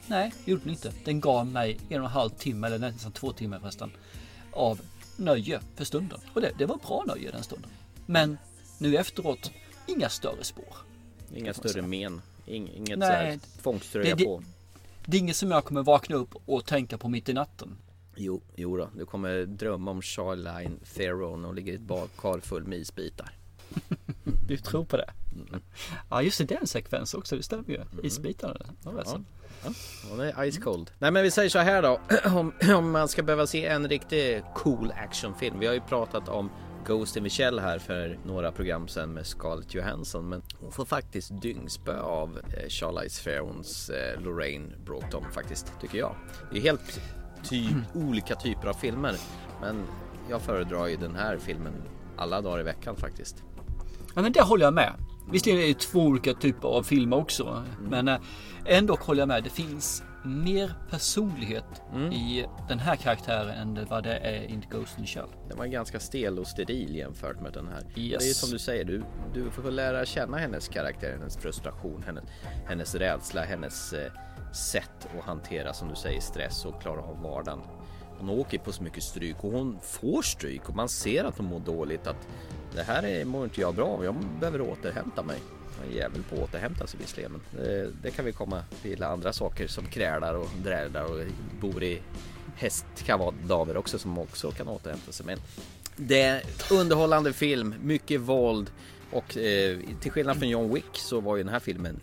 [0.06, 0.92] Nej, det gjorde den inte.
[1.04, 3.90] Den gav mig en och en halv timme, eller nästan två timmar förresten,
[4.52, 4.80] av
[5.16, 6.20] nöje för stunden.
[6.34, 7.70] Och det, det var bra nöje den stunden.
[8.06, 8.38] Men
[8.78, 9.50] nu efteråt,
[9.86, 10.76] inga större spår.
[11.34, 12.22] Inga större men.
[12.46, 14.42] Ing, inget Nej, såhär tvångströja det- det- på.
[15.06, 17.76] Det är inget som jag kommer vakna upp och tänka på mitt i natten.
[18.16, 18.90] Jo, jo då.
[18.96, 23.32] Du kommer drömma om Charline Theron och ligger i ett badkar full med isbitar.
[24.48, 25.10] Du tror på det?
[26.10, 27.80] Ja just det, det är en sekvens också, det stämmer ju.
[28.02, 28.56] Isbitarna.
[28.84, 29.24] Ja, alltså.
[30.10, 30.90] Ja, det är ice cold.
[30.98, 32.00] Nej men vi säger så här då.
[32.24, 35.58] Om, om man ska behöva se en riktigt cool actionfilm.
[35.58, 36.50] Vi har ju pratat om
[36.86, 40.28] Ghost in the Shell här för några program sedan med Scarlett Johansson.
[40.28, 46.14] Men hon får faktiskt dyngspö av eh, Charlize Therons eh, Lorraine Broughton faktiskt, tycker jag.
[46.52, 47.00] Det är helt
[47.42, 49.14] typ, olika typer av filmer.
[49.60, 49.84] Men
[50.30, 51.72] jag föredrar ju den här filmen
[52.16, 53.42] alla dagar i veckan faktiskt.
[54.14, 54.92] Ja men det håller jag med.
[55.30, 57.64] Visserligen är det två olika typer av filmer också.
[57.80, 58.18] Men eh,
[58.66, 59.44] ändå håller jag med.
[59.44, 65.04] Det finns mer personlighet i den här karaktären än vad det är i Ghost in
[65.04, 65.28] the Shell.
[65.48, 67.80] Den var ganska stel och steril jämfört med den här.
[67.80, 68.18] Yes.
[68.18, 72.02] Det är ju som du säger, du, du får lära känna hennes karaktär, hennes frustration,
[72.06, 72.24] hennes,
[72.66, 74.12] hennes rädsla, hennes eh,
[74.52, 77.60] sätt att hantera som du säger stress och klara av vardagen.
[78.18, 81.46] Hon åker på så mycket stryk och hon får stryk och man ser att hon
[81.46, 82.28] mår dåligt att
[82.74, 85.38] det här är, mår inte jag bra av, jag behöver återhämta mig.
[85.80, 89.02] Jag är jävel på att återhämta sig visserligen men det, det kan vi komma till
[89.02, 91.26] andra saker som krälar och drälar och
[91.60, 92.02] bor i
[92.56, 95.26] hästkavader också som också kan återhämta sig.
[95.26, 95.38] Men
[95.96, 98.70] det är underhållande film, mycket våld
[99.10, 102.00] och eh, till skillnad från John Wick så var ju den här filmen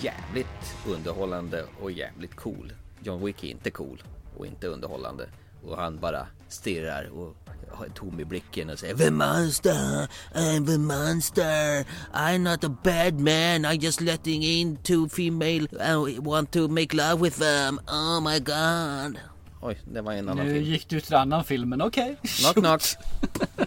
[0.00, 2.72] jävligt underhållande och jävligt cool.
[3.02, 4.02] John Wick är inte cool
[4.36, 5.28] och inte underhållande
[5.64, 7.36] och han bara stirrar och
[7.70, 13.14] har tom i blicken och säger The monster, I'm the monster, I'm not a bad
[13.14, 18.20] man, I'm just letting in two female, I want to make love with them, oh
[18.20, 19.18] my god.
[19.62, 20.64] Oj, det var en annan Nu film.
[20.64, 22.16] gick du till annan film, men okej.
[22.22, 22.82] Knock knock.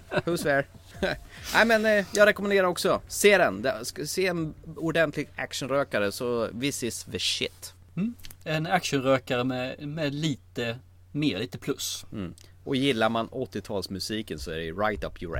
[0.26, 0.66] Who's there?
[1.54, 3.66] Nej men eh, jag rekommenderar också, se den.
[4.06, 7.74] Se en ordentlig actionrökare så this is the shit.
[8.44, 10.80] En actionrökare med, med lite
[11.12, 12.06] mer, lite plus.
[12.12, 12.34] Mm.
[12.64, 15.38] Och gillar man 80-talsmusiken så är det right up your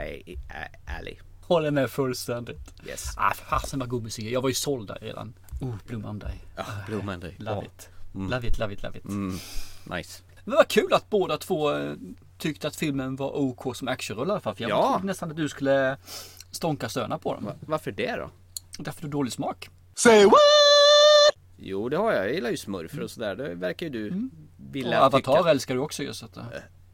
[0.86, 1.16] alley.
[1.42, 2.74] Håller med fullständigt.
[2.88, 3.14] Yes.
[3.18, 4.26] Ah, fasen vad god musik.
[4.32, 5.34] Jag var ju såld där redan.
[5.62, 6.40] Oh, Blue Monday.
[6.56, 7.36] Ja, Blue Monday.
[7.38, 7.64] Love Ja.
[7.64, 7.90] it.
[8.14, 9.06] Love it, love it, love it.
[9.06, 9.40] Mm.
[9.84, 10.24] Nice.
[10.44, 11.94] Men vad kul att båda två eh,
[12.38, 14.56] tyckte att filmen var OK som actionrulle i alla fall.
[14.56, 14.92] För jag Ja.
[14.92, 15.98] trodde nästan att du skulle
[16.52, 17.46] stånka stöna på dem.
[17.46, 18.30] Va- Varför det då?
[18.80, 19.70] Därför du har dålig smak.
[21.58, 23.36] Jo det har jag, jag gillar ju smurfer och sådär.
[23.36, 24.16] Det verkar ju du Och
[24.76, 25.50] vilja Avatar tycka.
[25.50, 26.14] älskar du också ju.
[26.14, 26.44] Så att, eh,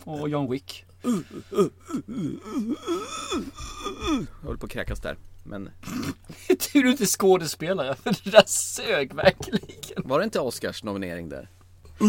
[0.03, 0.85] och John Wick.
[1.03, 1.11] Jag
[4.47, 5.17] håller på att kräkas där.
[5.43, 5.69] Men
[6.73, 7.95] Tur du inte är skådespelare.
[8.03, 9.61] För det där sög verkligen.
[9.97, 11.49] var det inte Oscars nominering där?
[11.99, 12.07] Jag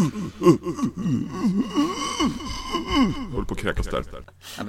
[3.31, 4.03] håller på att kräkas där.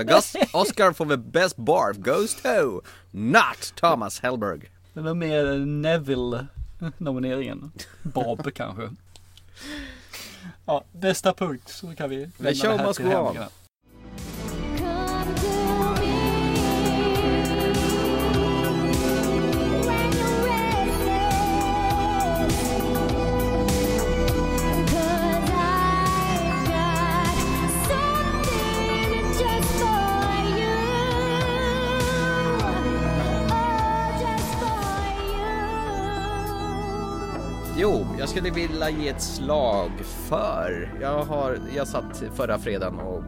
[0.05, 4.71] Gus- Oscar for the best barf goes to not Thomas Hellberg.
[4.95, 6.47] Det var mer Neville
[6.99, 7.73] nomineringen.
[8.03, 8.91] Bob kanske.
[10.67, 13.37] Ja, nästa punkt så kan vi lämna show det här must till go on.
[37.87, 40.99] Jo, jag skulle vilja ge ett slag för...
[41.01, 43.23] Jag, har, jag satt förra fredagen och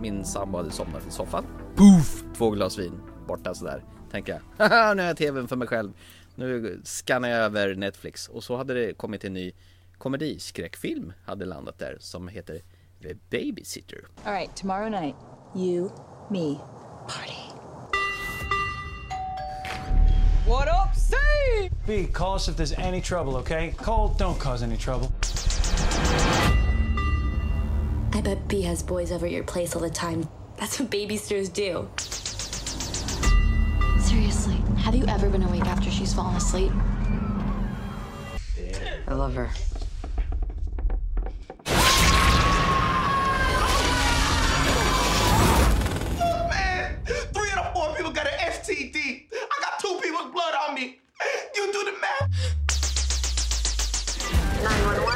[0.00, 1.44] min sambo hade somnat i soffan.
[1.76, 2.24] Poof!
[2.36, 3.84] Två glas vin borta sådär.
[4.10, 5.92] Tänker jag, haha nu har jag tvn för mig själv.
[6.34, 9.52] Nu skannar jag över Netflix och så hade det kommit en ny
[9.98, 12.60] komediskräckfilm hade landat där som heter
[13.02, 13.98] The Babysitter.
[14.24, 15.16] All right, tomorrow night,
[15.56, 15.90] you,
[16.30, 16.56] me,
[17.08, 17.57] party.
[20.48, 21.68] What up, say?
[21.86, 23.74] B, call us if there's any trouble, okay?
[23.76, 25.12] Cole, don't cause any trouble.
[28.14, 30.26] I bet B has boys over at your place all the time.
[30.56, 31.86] That's what babysitters do.
[34.00, 36.72] Seriously, have you ever been awake after she's fallen asleep?
[39.06, 39.50] I love her.
[51.54, 52.28] You do the math.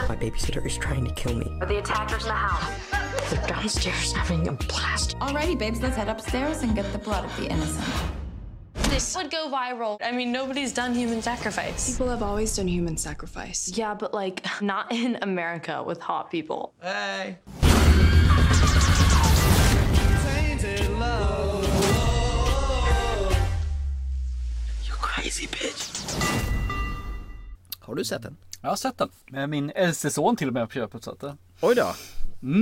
[0.09, 1.59] My babysitter is trying to kill me.
[1.61, 3.31] Are the attackers in the house?
[3.31, 5.17] They're downstairs having a blast.
[5.19, 7.87] Alrighty, babes, let's head upstairs and get the blood of the innocent.
[8.91, 9.97] This would go viral.
[10.03, 11.93] I mean, nobody's done human sacrifice.
[11.93, 13.71] People have always done human sacrifice.
[13.75, 16.75] Yeah, but like, not in America with hot people.
[16.83, 17.39] Hey.
[25.23, 25.91] Crazy bitch.
[27.81, 28.37] Har du sett den?
[28.61, 29.09] Jag har sett den.
[29.27, 31.05] Med min äldste son till och med på köpet.
[31.05, 31.25] Så att.
[31.61, 31.95] Oj då.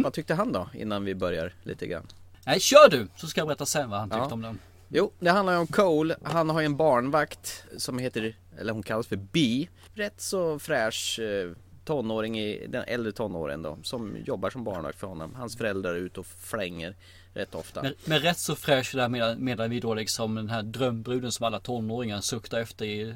[0.05, 2.07] Vad tyckte han då innan vi börjar lite grann?
[2.47, 3.09] Nej, kör du!
[3.17, 4.33] Så ska jag berätta sen vad han tyckte Ja.
[4.35, 4.59] om den.
[4.89, 6.17] Jo, det handlar ju om Cole.
[6.23, 9.69] Han har ju en barnvakt som heter, eller hon kallas för B.
[9.95, 11.53] Rätt så fräsch eh,
[11.85, 13.79] tonåring i den äldre tonåren då.
[13.83, 15.35] Som jobbar som barnvakt för honom.
[15.35, 16.97] Hans föräldrar är ute och flänger
[17.35, 17.83] rätt ofta.
[17.83, 21.47] Men, men rätt så fräsch där menar, menar vi då liksom den här drömbruden som
[21.47, 23.15] alla tonåringar suktar efter i,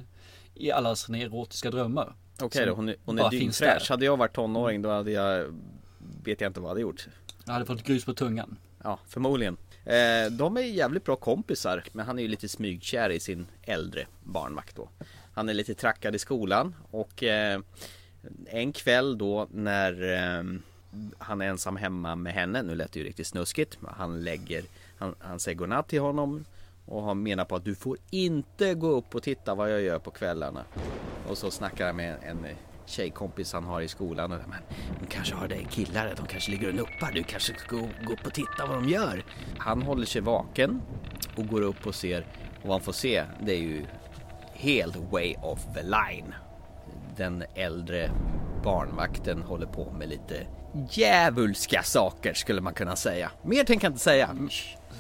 [0.55, 2.15] i alla sina erotiska drömmar.
[2.41, 3.91] Okej Som då, hon är, hon är dyngfräsch.
[3.91, 5.55] Hade jag varit tonåring då hade jag,
[6.25, 7.07] vet jag inte vad jag hade gjort.
[7.45, 8.57] Jag hade fått grus på tungan.
[8.83, 9.57] Ja, förmodligen.
[9.85, 14.07] Eh, de är jävligt bra kompisar, men han är ju lite smygkär i sin äldre
[14.23, 14.89] barnvakt då.
[15.35, 17.61] Han är lite trackad i skolan och eh,
[18.47, 20.45] en kväll då när eh,
[21.19, 24.65] han är ensam hemma med henne, nu lät det ju riktigt snuskigt, han lägger,
[24.99, 26.45] han, han säger godnatt till honom
[26.87, 29.99] och han menar på att du får inte gå upp och titta vad jag gör
[29.99, 30.65] på kvällarna.
[31.29, 32.47] Och så snackar han med en
[32.87, 34.59] tjejkompis han har i skolan och men
[35.01, 38.13] de kanske har dig killar, de kanske ligger och nuppar, du kanske ska gå, gå
[38.13, 39.25] upp och titta vad de gör.
[39.59, 40.83] Han håller sig vaken
[41.37, 42.27] och går upp och ser
[42.63, 43.85] och vad han får se det är ju
[44.53, 46.35] helt way off the line.
[47.17, 48.11] Den äldre
[48.65, 50.47] barnvakten håller på med lite
[50.91, 53.31] djävulska saker skulle man kunna säga.
[53.43, 54.37] Mer tänker jag inte säga.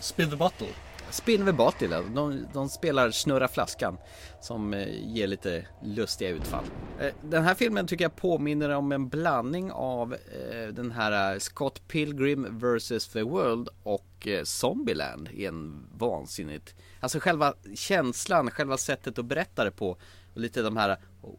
[0.00, 0.68] Spill the bottle.
[1.10, 3.98] Spin the bottle, de, de spelar Snurra flaskan
[4.40, 6.64] som eh, ger lite lustiga utfall.
[7.00, 11.88] Eh, den här filmen tycker jag påminner om en blandning av eh, den här Scott
[11.88, 13.08] Pilgrim vs.
[13.08, 19.70] The World och Zombieland i en vansinnigt Alltså själva känslan, själva sättet att berätta det
[19.70, 19.90] på
[20.34, 20.96] och lite de här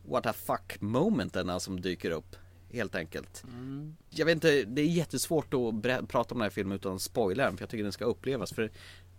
[0.08, 2.36] what the fuck momenten som dyker upp
[2.76, 3.44] Helt enkelt
[4.10, 7.64] Jag vet inte, det är jättesvårt att prata om den här filmen utan den för
[7.64, 8.72] jag tycker den ska upplevas för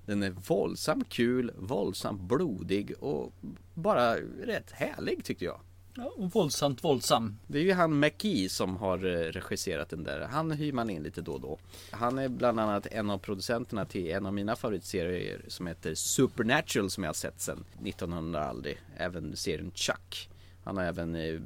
[0.07, 3.33] den är våldsamt kul, våldsamt blodig och
[3.75, 5.61] bara rätt härlig tyckte jag.
[5.95, 7.38] Ja, och våldsamt våldsam.
[7.47, 10.21] Det är ju han McKee som har eh, regisserat den där.
[10.31, 11.59] Han hyr man in lite då och då.
[11.90, 16.90] Han är bland annat en av producenterna till en av mina favoritserier som heter Supernatural
[16.90, 18.79] som jag har sett sedan 1900 aldrig.
[18.97, 20.31] Även serien Chuck.
[20.64, 21.40] Han har även eh,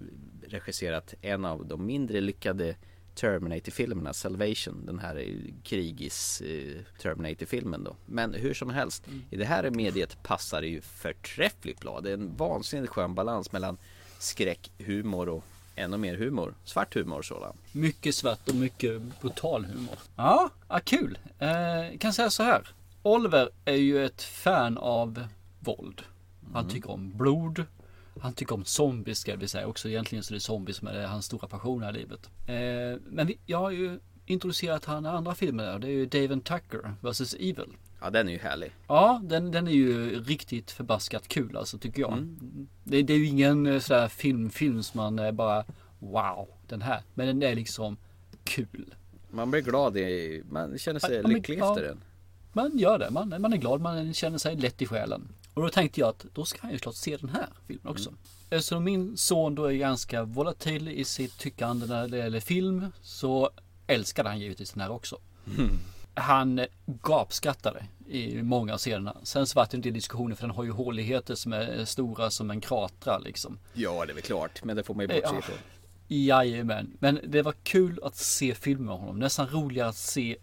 [0.50, 2.76] regisserat en av de mindre lyckade
[3.14, 7.96] Terminator-filmerna, Salvation, den här eh, krigis eh, Terminator-filmen då.
[8.06, 12.00] Men hur som helst, i det här mediet passar det ju förträffligt bra.
[12.00, 13.78] Det är en vansinnigt skön balans mellan
[14.18, 16.54] skräck, humor och ännu mer humor.
[16.64, 17.56] Svart humor sådan.
[17.72, 19.98] Mycket svart och mycket brutal humor.
[20.16, 21.18] Ja, ja kul.
[21.38, 22.68] Eh, kan säga så här.
[23.02, 25.24] Oliver är ju ett fan av
[25.58, 26.02] våld.
[26.52, 27.64] Han tycker om blod.
[28.20, 29.88] Han tycker om zombies ska vi säga också.
[29.88, 32.30] Egentligen så är det zombies som är hans stora passion här i livet.
[32.46, 35.78] Eh, men vi, jag har ju introducerat han i andra filmer.
[35.78, 37.34] Det är ju Dave and Tucker vs.
[37.34, 37.76] Evil.
[38.00, 38.72] Ja, den är ju härlig.
[38.88, 42.36] Ja, den, den är ju riktigt förbaskat kul alltså tycker jag.
[42.84, 45.64] Det, det är ju ingen eh, sådär film, film som man bara
[45.98, 47.02] wow, den här.
[47.14, 47.96] Men den är liksom
[48.44, 48.94] kul.
[49.30, 51.70] Man blir glad i, man känner sig men- lycklig ja.
[51.70, 52.00] efter den.
[52.52, 55.28] Man gör det, man, man är glad, man känner sig lätt i själen.
[55.54, 58.12] Och då tänkte jag att då ska han ju klart se den här filmen också.
[58.50, 63.50] Eftersom min son då är ganska volatil i sitt tyckande när det gäller film så
[63.86, 65.18] älskade han givetvis den här också.
[66.14, 69.16] Han gapskrattade i många av scenerna.
[69.22, 72.30] Sen så var det en del diskussioner för den har ju håligheter som är stora
[72.30, 73.58] som en kratra liksom.
[73.72, 75.38] Ja, det är väl klart, men det får man ju bortse Ja.
[75.38, 75.56] ifrån.
[76.08, 79.18] Jajamän, men det var kul att se filmer med honom.
[79.18, 80.36] Nästan roligare att se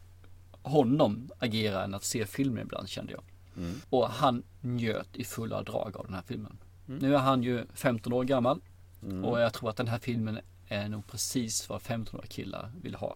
[0.62, 3.22] honom agera än att se filmen ibland kände jag.
[3.58, 3.82] Mm.
[3.90, 6.58] Och han njöt i fulla drag av den här filmen.
[6.88, 7.00] Mm.
[7.00, 8.62] Nu är han ju 15 år gammal
[9.04, 9.26] Mm.
[9.26, 13.16] och jag tror att den här filmen är nog precis vad 15-åriga killar vill ha.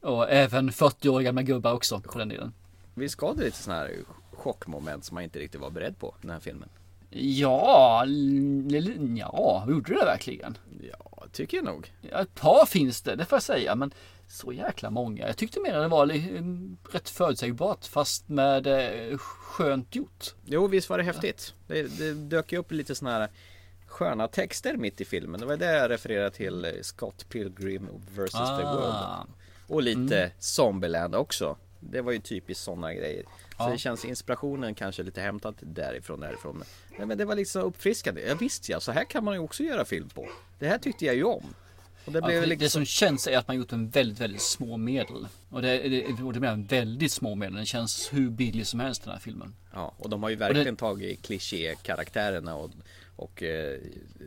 [0.00, 2.52] Och även 40-åriga gamla gubbar också på den delen.
[2.94, 3.96] Vi ska det lite sådana här
[4.32, 6.68] chockmoment som man inte riktigt var beredd på den här filmen.
[7.10, 8.04] Ja,
[9.16, 10.58] ja, gjorde det verkligen?
[10.90, 11.92] Ja, tycker jag nog.
[12.10, 13.92] Ja, ett par finns det, det får jag säga, men
[14.32, 15.26] så jäkla många.
[15.26, 16.06] Jag tyckte mer att det var
[16.92, 20.34] rätt förutsägbart fast med eh, skönt gjort.
[20.44, 21.54] Jo, visst var det häftigt.
[21.66, 23.28] Det, det dök ju upp lite sådana här
[23.86, 25.40] sköna texter mitt i filmen.
[25.40, 28.30] Det var det jag refererade till eh, Scott Pilgrim vs.
[28.32, 28.74] the Ah.
[28.74, 29.32] World.
[29.68, 30.30] Och lite Mm.
[30.38, 31.56] Zombieland också.
[31.80, 33.22] Det var ju typiskt sådana grejer.
[33.22, 33.68] Så Ja.
[33.70, 36.62] det känns inspirationen kanske lite hämtat därifrån därifrån.
[36.98, 38.20] Nej, men det var liksom uppfriskande.
[38.28, 40.28] Ja, visst ja, så här kan man ju också göra film på.
[40.58, 41.54] Det här tyckte jag ju om.
[42.04, 42.58] Och det Ja, liksom...
[42.58, 45.26] Det som känns är att man gjort en väldigt, väldigt små medel.
[45.48, 47.54] Och det, det, och det jag, väldigt små medel.
[47.54, 49.54] Den känns hur billig som helst den här filmen.
[49.72, 52.70] Ja, och de har ju verkligen tagit kliché-karaktärerna och,
[53.16, 53.78] och eh,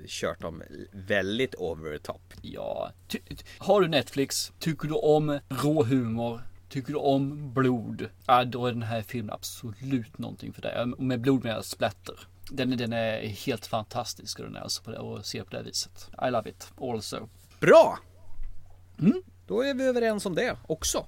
[0.07, 2.33] kört dem väldigt over the top.
[2.41, 3.19] Ja, ty,
[3.57, 8.71] har du Netflix, tycker du om rå humor, tycker du om blod, ja, då är
[8.71, 10.81] den här filmen absolut någonting för dig.
[10.81, 12.15] Och Med blod menar jag splatter.
[12.51, 15.55] Den, är- den är helt fantastisk och den är alltså på det, och ser på
[15.55, 16.09] det viset.
[16.27, 17.27] I love it also.
[17.65, 17.99] Bra!
[18.99, 19.21] Mm.
[19.47, 21.05] Då är vi överens om det också.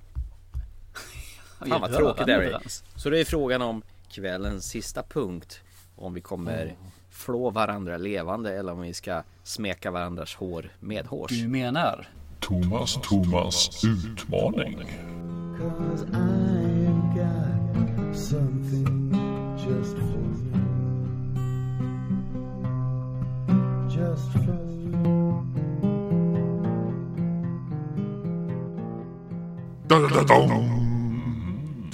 [1.59, 2.61] Fan vad är tråkigt det är.
[2.95, 5.61] Så det är frågan om kvällens sista punkt.
[5.95, 6.75] Om vi kommer
[7.09, 11.31] flå varandra levande eller om vi ska smeka varandras hår med hårs.
[11.31, 12.09] Du menar?
[12.39, 14.87] Thomas Thomas utmaning.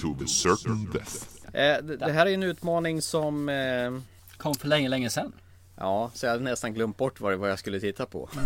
[0.00, 1.14] To be certain death.
[1.46, 3.48] Eh, det, det här är en utmaning som...
[3.48, 3.92] Eh,
[4.36, 5.32] Kom för länge, länge sedan.
[5.76, 8.28] Ja, så jag hade nästan glömt bort vad, det, vad jag skulle titta på.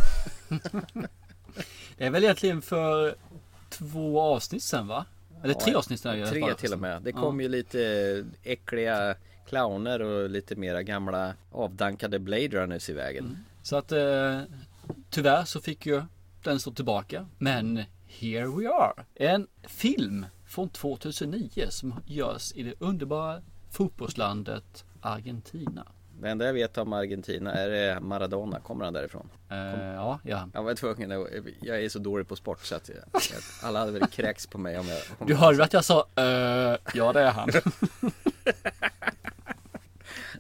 [1.97, 3.15] Det är väl egentligen för
[3.71, 5.05] två avsnitt sen va?
[5.45, 6.29] Eller tre Ja, avsnitt sen.
[6.29, 7.03] Tre till och med.
[7.03, 9.15] Det kom ju lite äckliga
[9.49, 13.45] clowner och lite mera gamla avdankade Blade Runners i vägen.
[13.63, 14.41] Så att eh,
[15.11, 16.03] tyvärr så fick ju
[16.43, 17.27] den stå tillbaka.
[17.39, 18.93] Men here we are.
[19.15, 25.87] En film från 2009 som görs i det underbara fotbollslandet Argentina.
[26.21, 29.29] Det enda jag vet om Argentina är det Maradona, kommer han därifrån?
[29.51, 29.57] Eh,
[29.95, 30.49] ja, ja.
[30.55, 31.11] Jag var tvungen
[31.61, 32.99] jag är så dålig på sport så att jag,
[33.63, 36.77] alla hade väl kräks på mig om jag om Du hörde att jag sa eh,
[36.95, 37.49] ja det är han.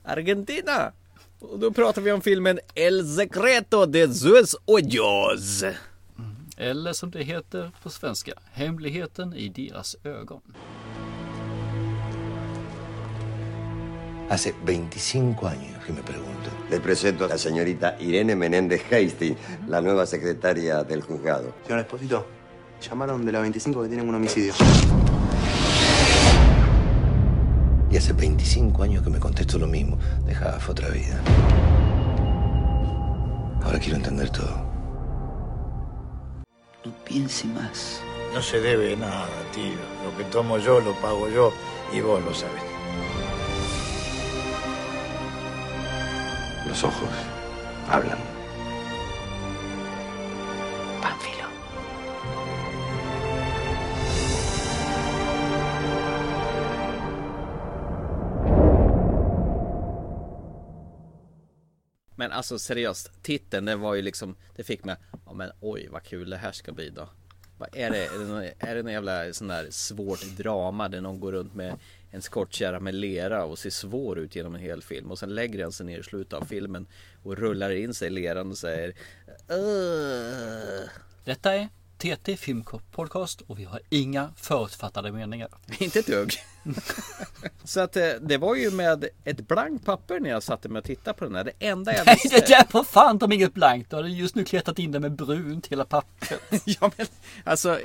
[0.02, 0.92] Argentina!
[1.40, 5.64] Och då pratar vi om filmen El Secreto de sus ojos.
[6.60, 10.40] Eller som det heter på svenska, Hemligheten i deras ögon.
[14.28, 16.50] Hace 25 años que me pregunto.
[16.70, 21.54] Le presento a la señorita Irene Menéndez Hastings, la nueva secretaria del juzgado.
[21.64, 22.26] Señor Esposito,
[22.80, 24.52] llamaron de la 25 que tienen un homicidio.
[27.88, 29.96] Y hace 25 años que me contesto lo mismo.
[30.26, 31.22] Dejaba fue otra vida.
[33.62, 34.67] Ahora quiero entender todo.
[36.84, 38.00] No piense más.
[38.32, 39.78] No se debe nada, tío.
[40.04, 41.52] Lo que tomo yo lo pago yo
[41.92, 42.62] y vos lo sabés.
[46.66, 47.08] Los ojos
[47.88, 48.27] hablan.
[62.28, 66.02] Men alltså seriöst, titeln den var ju liksom, det fick mig, ja men oj vad
[66.02, 67.08] kul det här ska bli då.
[67.58, 71.00] Vad är det, är det, någon, är det någon jävla sån där svårt drama där
[71.00, 71.78] någon går runt med
[72.10, 75.62] en skottkärra med lera och ser svår ut genom en hel film och sen lägger
[75.62, 76.86] han sig ner i slutet av filmen
[77.22, 78.94] och rullar in sig i leran och säger
[79.48, 80.88] Åh!
[81.24, 81.68] Detta är
[81.98, 85.48] TT Film Podcast och vi har inga förutfattade meningar.
[85.78, 86.32] Inte ett dugg.
[87.64, 90.84] Så att eh, det var ju med ett blankt papper när jag satte mig och
[90.84, 91.44] tittade på den här.
[91.44, 92.40] Det enda jag Nej, visste.
[92.40, 93.90] det där var fan de inget blankt.
[93.90, 96.40] Du hade just nu kletat in det med brunt hela pappret.
[96.64, 97.06] ja men
[97.44, 97.78] alltså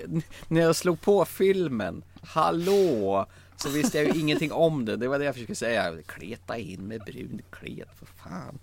[0.48, 3.26] när jag slog på filmen, hallå!
[3.58, 4.98] Så visste jag ju ingenting om det.
[4.98, 5.94] Det var det jag försökte säga.
[6.06, 8.60] Kleta in med brun klet, för fan.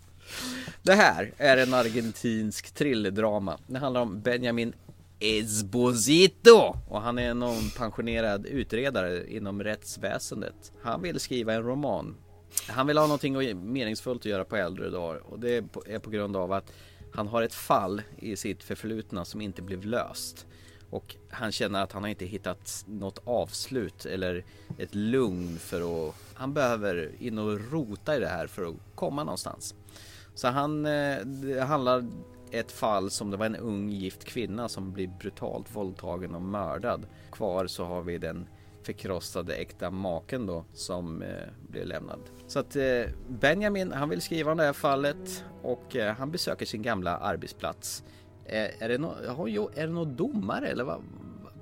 [0.83, 3.59] Det här är en argentinsk thrillerdrama.
[3.67, 4.73] Det handlar om Benjamin
[5.21, 10.73] Esposito och han är någon pensionerad utredare inom rättsväsendet.
[10.83, 12.16] Han vill skriva en roman.
[12.68, 15.57] Han vill ha någonting meningsfullt att göra på äldre dagar och det
[15.87, 16.73] är på, grund av att
[17.12, 20.47] Han har ett fall i sitt förflutna som inte blev löst.
[20.91, 24.45] Och han känner att han har inte hittat något avslut eller
[24.79, 26.14] ett lugn för att...
[26.35, 29.75] Han behöver in och rota i det här för att komma någonstans.
[30.35, 32.07] Så han, eh, det handlar
[32.51, 37.07] ett fall som det var en ung gift kvinna som blir brutalt våldtagen och mördad.
[37.33, 38.47] Kvar så har vi den
[38.83, 41.29] förkrossade äkta maken då som eh,
[41.69, 42.21] blev lämnad.
[42.47, 46.67] Så att eh, Benjamin han vill skriva om det här fallet och eh, han besöker
[46.67, 48.05] sin gamla arbetsplats.
[48.45, 51.03] Eh, är, det no är det någon domare eller vad,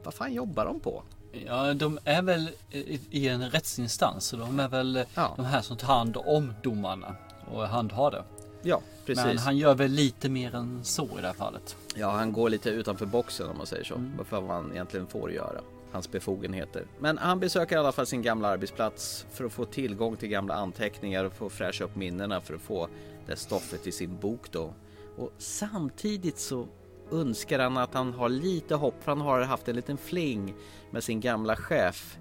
[0.05, 1.03] vad fan jobbar de på?
[1.47, 4.25] Ja, de är väl i, i en rättsinstans.
[4.25, 5.33] Så de är väl ja.
[5.37, 7.15] de här som tar hand om domarna
[7.51, 8.25] och handhar det.
[8.63, 9.27] Ja, precis.
[9.27, 11.77] Men han gör väl lite mer än så i det här fallet.
[11.95, 13.95] Ja, han går lite utanför boxen om man säger så.
[13.95, 14.13] Mm.
[14.31, 15.61] Vad han egentligen får göra.
[15.93, 16.85] Hans befogenheter.
[16.99, 20.55] Men han besöker i alla fall sin gamla arbetsplats för att få tillgång till gamla
[20.55, 22.89] anteckningar och få fräscha upp minnena för att få
[23.27, 24.75] det stoffet i sin bok då.
[25.17, 26.69] Och samtidigt så
[27.13, 30.55] önskar han att han har lite hopp för han har haft en liten fling
[30.91, 32.19] med sin gamla chef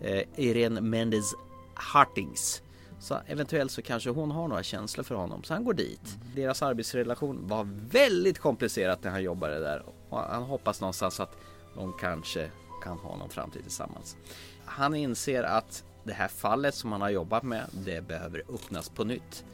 [0.00, 1.34] eh, Irene Mendes
[1.74, 2.62] Hartings.
[3.00, 6.18] Så eventuellt så kanske hon har några känslor för honom så han går dit.
[6.34, 11.36] Deras arbetsrelation var väldigt komplicerat när han jobbade där och han hoppas någonstans att
[11.74, 12.50] de kanske
[12.82, 14.16] kan ha någon framtid tillsammans.
[14.64, 19.04] Han inser att det här fallet som han har jobbat med det behöver öppnas på
[19.04, 19.44] nytt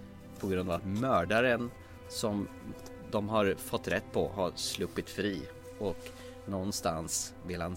[0.40, 1.70] på grund av att mördaren
[2.08, 2.48] som
[3.10, 5.42] de har fått rätt på har sluppit fri
[5.78, 6.08] och
[6.46, 7.76] någonstans vill han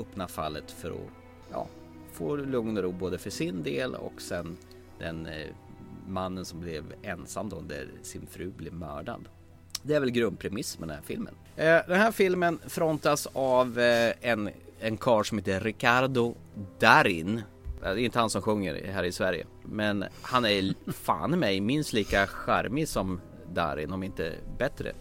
[0.00, 1.10] öppna fallet för att
[1.50, 1.66] ja,
[2.12, 4.56] få lugn och ro både för sin del och sen
[4.98, 5.46] den eh,
[6.06, 9.28] mannen som blev ensam då där sin fru blev mördad.
[9.82, 11.34] Det är väl grundpremiss med den här filmen.
[11.56, 16.34] Eh, den här filmen frontas av eh, en, en karl som heter Ricardo
[16.78, 17.42] Darin.
[17.80, 19.46] Det är inte han som sjunger här i Sverige.
[19.62, 23.20] Men han är fan i mig minst lika charmig som
[23.52, 24.92] Darin, om inte bättre.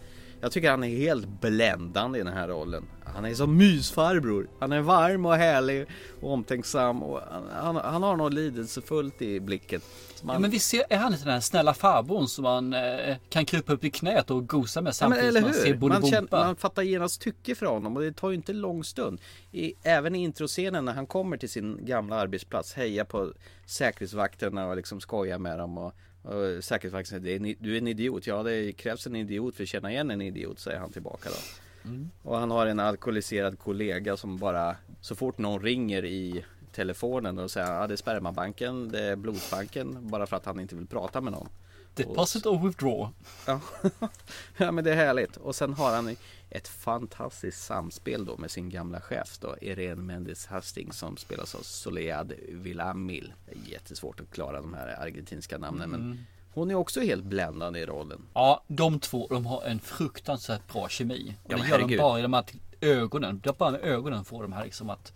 [0.44, 2.86] Jag tycker han är helt bländande i den här rollen.
[3.06, 4.50] Han är som mysfarbror.
[4.60, 5.88] Han är varm och härlig
[6.22, 7.22] och omtänksam och
[7.52, 9.82] han, han, har något lidelsefullt i blicken.
[10.24, 10.34] Man...
[10.34, 13.74] Ja, men visst är han inte den här snälla farbrorn som man eh, kan krypa
[13.74, 16.82] upp i knät och gosa med samtidigt ja, som man ser man, känner, man fattar
[16.82, 19.22] genast tycke för honom och det tar ju inte lång stund.
[19.52, 23.34] I, även i introscenen när han kommer till sin gamla arbetsplats, hejar på
[23.66, 28.28] säkerhetsvakterna och liksom skojar med dem och och säkerhetsvakten säger du är en idiot.
[28.28, 31.90] Ja det krävs en idiot för att känna igen en idiot säger han tillbaka då.
[31.90, 32.10] Mm.
[32.22, 37.52] Och han har en alkoholiserad kollega som bara så fort någon ringer i telefonen och
[37.52, 41.22] säger ja det är spermabanken, det är blodbanken bara för att han inte vill prata
[41.22, 41.50] med någon.
[41.96, 43.10] Deposit or withdraw.
[43.46, 43.60] Ja.
[44.58, 45.38] ja men det är härligt.
[45.38, 46.16] Och sen har han
[46.50, 51.62] ett fantastiskt samspel då med sin gamla chef då, Irene Mendes Hastings som spelas av
[51.62, 53.34] Solead Villamil.
[53.66, 56.10] Jättesvårt att klara de här argentinska namnen mm.
[56.10, 58.22] men hon är också helt bländande i rollen.
[58.34, 61.36] Ja, de två de har en fruktansvärt bra kemi.
[61.44, 61.90] Och ja, det gör herregud.
[61.90, 65.14] de bara genom att ögonen, det är bara med ögonen får de här liksom att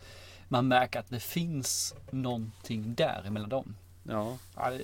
[0.47, 3.75] man märker att det finns någonting där emellan dem.
[4.09, 4.37] Ja.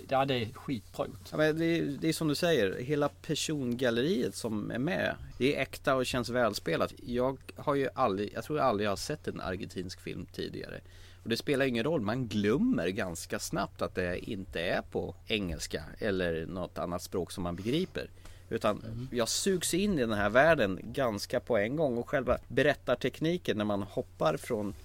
[0.10, 1.28] Ja, det, är skitbra gjort.
[1.32, 5.16] Ja, men det, det är som du säger, hela persongalleriet som är med.
[5.38, 6.94] Det är äkta och känns välspelat.
[7.06, 10.82] Jag har ju aldrig, jag tror jag aldrig har sett en argentinsk film tidigare.
[11.24, 15.84] Och det spelar ingen roll, man glömmer ganska snabbt att det inte är på engelska
[16.00, 18.10] eller något annat språk som man begriper.
[18.50, 19.08] Utan mm.
[19.12, 23.66] jag sugs in i den här världen ganska på en gång och själva berättartekniken när
[23.66, 24.76] man hoppar från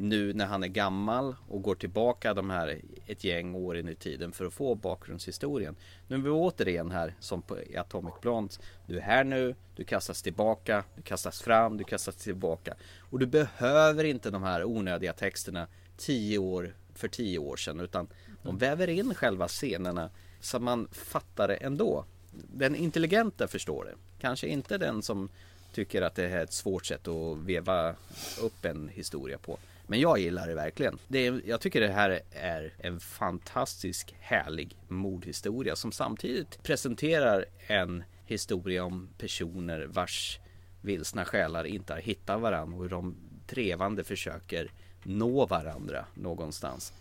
[0.00, 3.94] nu när han är gammal och går tillbaka de här ett gäng år in i
[3.94, 5.76] tiden för att få bakgrundshistorien.
[6.08, 8.54] Nu är vi återigen här som på Atomic Blonde.
[8.86, 12.74] Du är här nu, du kastas tillbaka, du kastas fram, du kastas tillbaka.
[13.10, 18.08] Och du behöver inte de här onödiga texterna tio år för tio år sedan utan
[18.42, 22.04] de väver in själva scenerna så man fattar det ändå.
[22.32, 23.94] Den intelligenta förstår det.
[24.20, 25.28] Kanske inte den som
[25.72, 27.94] tycker att det är ett svårt sätt att veva
[28.42, 29.58] upp en historia på.
[29.90, 30.98] Men jag gillar det verkligen.
[31.08, 38.04] Det är, jag tycker det här är en fantastisk härlig mordhistoria som samtidigt presenterar en
[38.24, 40.40] historia om personer vars
[40.80, 43.16] vilsna själar inte har hittat varandra och hur de
[43.46, 44.72] trevande försöker
[45.02, 46.92] nå varandra någonstans.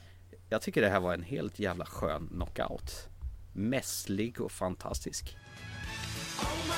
[0.50, 3.08] Jag tycker det här var en helt jävla skön knockout.
[3.54, 5.38] Mässlig och fantastisk.
[6.40, 6.78] Oh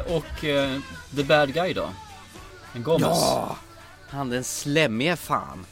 [0.00, 0.80] och eh,
[1.16, 1.88] The Bad Guy då?
[2.74, 3.00] En Gomez.
[3.10, 3.56] Ja!
[4.08, 5.66] Han den slemmiga fan.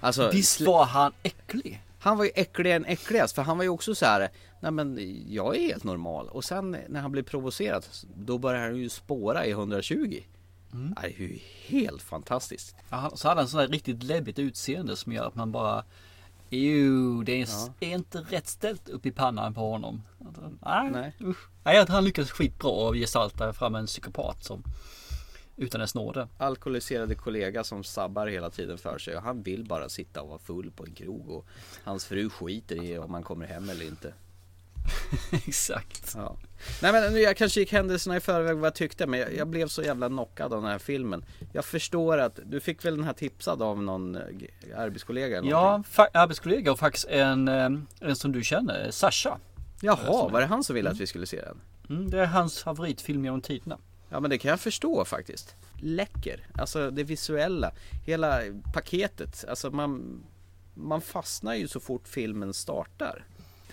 [0.00, 1.82] Alltså, Visst var han äcklig?
[1.98, 4.28] Han var ju äckligare än äckligast för han var ju också så här.
[4.60, 4.98] Nej men
[5.28, 7.86] jag är helt normal och sen när han blir provocerad
[8.16, 10.20] då börjar han ju spåra i 120.
[10.72, 10.94] Mm.
[11.02, 12.74] Det är ju helt fantastiskt.
[12.90, 15.84] Ja, han- så hade han sån där riktigt läbbigt utseende som gör att man bara
[16.54, 17.48] Jo, det är,
[17.80, 20.02] är inte rätt ställt upp i pannan på honom.
[20.64, 21.16] Nej, Nej.
[21.20, 21.48] usch.
[21.64, 24.62] Nej, han lyckas skitbra och gestalta fram en psykopat som
[25.56, 26.28] utan ens nåde.
[26.38, 30.38] Alkoholiserade kollega som sabbar hela tiden för sig och han vill bara sitta och vara
[30.38, 31.46] full på en krog och
[31.84, 34.14] hans fru skiter i om han kommer hem eller inte.
[35.46, 36.12] Exakt.
[36.14, 36.36] Ja.
[36.82, 39.68] Nej men jag kanske gick händelserna i förväg vad jag tyckte men jag, jag blev
[39.68, 41.24] så jävla knockad av den här filmen.
[41.52, 44.22] Jag förstår att du fick väl den här tipsad av någon eh,
[44.76, 47.70] arbetskollega eller Ja, arbetskollega och faktiskt en, eh,
[48.00, 49.38] en som du känner, Sasha.
[49.80, 51.60] Jaha, var det han som ville att vi skulle se den?
[51.90, 53.78] Mm, det är hans favoritfilm genom tiderna.
[54.08, 55.56] Ja men det kan jag förstå faktiskt.
[55.80, 57.72] Läcker, alltså det visuella,
[58.04, 58.40] hela
[58.72, 59.44] paketet.
[59.48, 60.22] Alltså man,
[60.74, 63.24] man fastnar ju så fort filmen startar.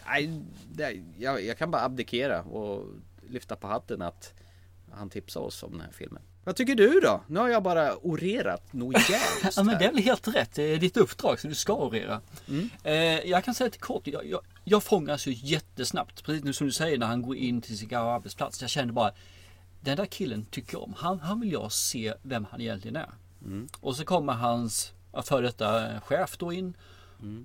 [0.09, 0.41] Nej,
[0.71, 2.85] det, jag, jag kan bara abdikera och
[3.29, 4.33] lyfta på hatten att
[4.91, 6.21] han tipsade oss om den här filmen.
[6.43, 7.23] Vad tycker du då?
[7.27, 10.53] Nu har jag bara orerat nog jävligt Ja men det är väl helt rätt.
[10.53, 12.21] Det är ditt uppdrag så du ska orera.
[12.83, 12.93] Eh,
[13.29, 14.07] jag kan säga lite kort.
[14.07, 16.23] Jag, jag, jag fångas ju jättesnabbt.
[16.23, 18.61] Precis nu som du säger när han går in till sin gamla arbetsplats.
[18.61, 19.11] Jag kände bara
[19.81, 20.93] den där killen tycker jag om.
[20.97, 23.09] Han, han vill jag se vem han egentligen är.
[23.79, 24.93] Och så kommer hans
[25.23, 26.73] före detta eh, chef då in.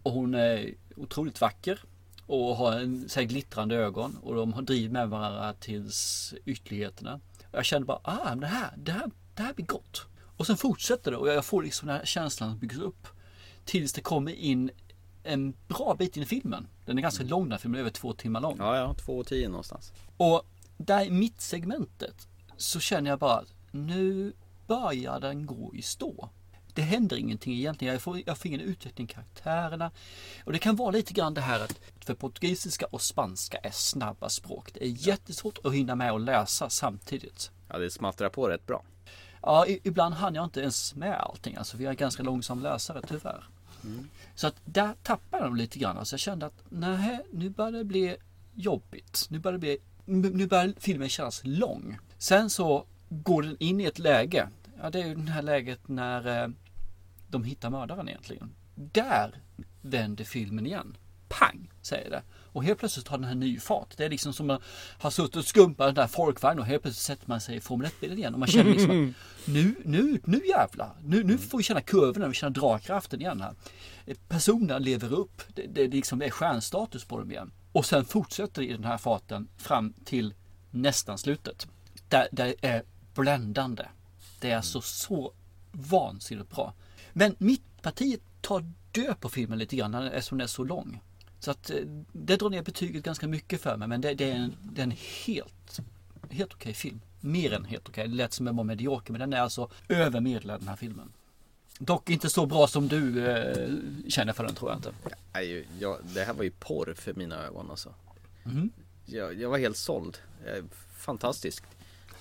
[0.02, 1.80] Och hon är otroligt vacker.
[2.27, 4.16] Och har en, så glittrande ögon.
[4.22, 7.20] Och de har driver med varandra tills ytterligheterna.
[7.53, 10.07] Jag kände bara, ah men det här, det här, det här blir gott.
[10.37, 13.07] Och sen fortsätter det och jag får liksom den här känslan som byggs upp.
[13.64, 14.70] Tills det kommer in
[15.25, 16.66] en bra bit in i filmen.
[16.85, 18.57] Den är ganska lång den här filmen, över två timmar lång.
[18.59, 19.93] Ja, ja, två och tio någonstans.
[20.16, 20.43] Och
[20.77, 24.33] där i mittsegmentet så känner jag bara att nu
[24.66, 26.31] börjar den gå i stå.
[26.75, 27.95] Det händer ingenting egentligen.
[27.95, 29.91] Jag får, jag får ingen utveckling i karaktärerna.
[30.45, 34.29] Och det kan vara lite grann det här att för portugisiska och spanska är snabba
[34.29, 34.70] språk.
[34.75, 37.51] Det är jättesvårt att hinna med att läsa samtidigt.
[37.68, 38.83] Ja, det smattrar på rätt bra.
[39.43, 41.57] Ja, ibland hann jag inte ens med allting.
[41.57, 43.45] Alltså, vi är ganska långsam läsare tyvärr.
[44.35, 45.99] Så att där tappade nog lite grann.
[45.99, 48.16] Alltså, jag kände att nej, nu börjar det bli
[48.55, 49.27] jobbigt.
[49.31, 49.79] Nu börjar, det bli,
[50.31, 51.99] nu börjar filmen kännas lång.
[52.18, 54.49] Sen så går den in i ett läge.
[54.83, 56.49] Ja, det är ju det här läget när eh,
[57.35, 58.55] de hittar mördaren egentligen.
[58.74, 59.35] Där
[59.82, 60.97] vänder filmen igen.
[61.28, 62.22] Pang, säger det.
[62.53, 63.97] Och helt plötsligt tar den här ny fart.
[63.97, 64.61] Det är liksom som man
[64.99, 67.87] har suttit och skumpat den där folkvagnen och helt plötsligt sätter man sig i Formel
[67.87, 68.35] 1-bilen igen.
[68.35, 69.14] Och man känner liksom att
[69.49, 70.97] nu, nu, nu jävlar.
[71.03, 73.55] Nu, nu får vi känna kurvorna, vi känner dragkraften igen här.
[74.28, 75.43] Personerna lever upp.
[75.55, 77.53] Det, det, det liksom är stjärnstatus på dem igen.
[77.72, 80.35] Och sen fortsätter det i den här farten fram till
[80.70, 81.66] nästan slutet.
[82.09, 82.82] Där det är
[83.14, 83.85] bländande.
[84.41, 85.32] Det är alltså så
[85.72, 86.74] vansinnigt bra.
[87.16, 91.00] Men mittpartiet tar död på filmen lite grann eftersom den är så lång.
[91.40, 91.76] Så att eh,
[92.12, 94.84] det drar ner betyget ganska mycket för mig men det, det är en, det är
[94.84, 95.80] en helt,
[96.30, 97.00] helt okej film.
[97.20, 98.08] Mer än helt okej.
[98.08, 101.12] Det lät som en var medioker men den är alltså över medel den här filmen.
[101.78, 103.68] Dock inte så bra som du eh,
[104.08, 104.92] känner för den tror jag inte.
[105.32, 107.94] Nej, jag, det här var ju porr för mina ögon alltså.
[108.42, 108.70] Mhm.
[109.06, 110.18] Jag, jag var helt såld.
[110.46, 110.64] Eh,
[110.96, 111.64] Fantastiskt.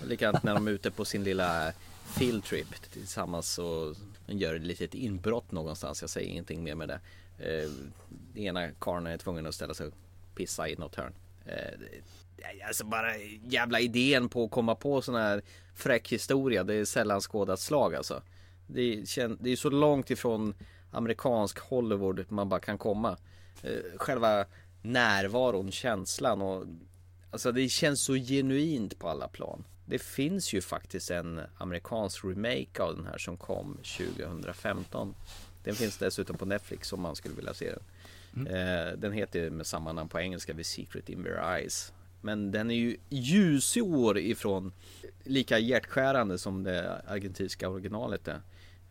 [0.06, 1.72] Likadant när de är ute på sin lilla
[2.06, 3.96] field trip tillsammans och
[4.26, 6.00] den gör ett litet inbrott någonstans.
[6.00, 7.00] Jag säger ingenting mer med det.
[7.38, 7.70] Eh,
[8.34, 9.92] Den ena karln är tvungen att ställa sig och
[10.34, 11.14] pissa i något hörn.
[11.46, 11.54] Eh,
[12.66, 13.16] Alltså bara
[13.48, 15.42] jävla idén på att komma på sån här
[15.74, 16.64] fräck historia.
[16.64, 18.22] Det är sällan skådat slag alltså.
[18.66, 20.54] Det är, det är så långt ifrån
[20.90, 23.16] amerikansk Hollywood man bara kan komma.
[23.62, 24.44] Eh, Själva
[24.82, 26.64] närvaron, känslan och
[27.30, 29.64] Alltså det känns så genuint på alla plan.
[29.86, 35.14] Det finns ju faktiskt en amerikansk remake av den här som kom 2015.
[35.64, 37.82] Den finns dessutom på Netflix om man skulle vilja se den.
[38.46, 41.92] Eh, den heter med samma namn på engelska, The Secret in Their Eyes.
[42.20, 44.72] Men den är ju ljusår ifrån
[45.24, 48.40] lika hjärtskärande som det argentinska originalet är.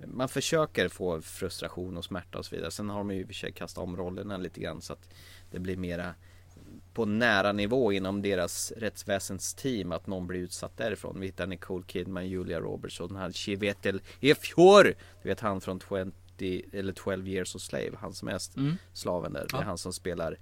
[0.05, 2.71] Man försöker få frustration och smärta och så vidare.
[2.71, 5.09] Sen har de ju i och för sig kastat om rollerna lite grann så att
[5.51, 6.15] det blir mera
[6.93, 11.19] på nära nivå inom deras rättsväsens team att någon blir utsatt därifrån.
[11.19, 14.83] Vi hittar Nicole Kidman, Julia Roberts och den här Chivetel Efjor.
[15.23, 15.79] Du vet han från
[16.37, 18.75] 20 eller 12 years a slave, han som är Mm.
[18.93, 19.39] slaven där.
[19.49, 19.65] Det är Ja.
[19.65, 20.37] han som spelar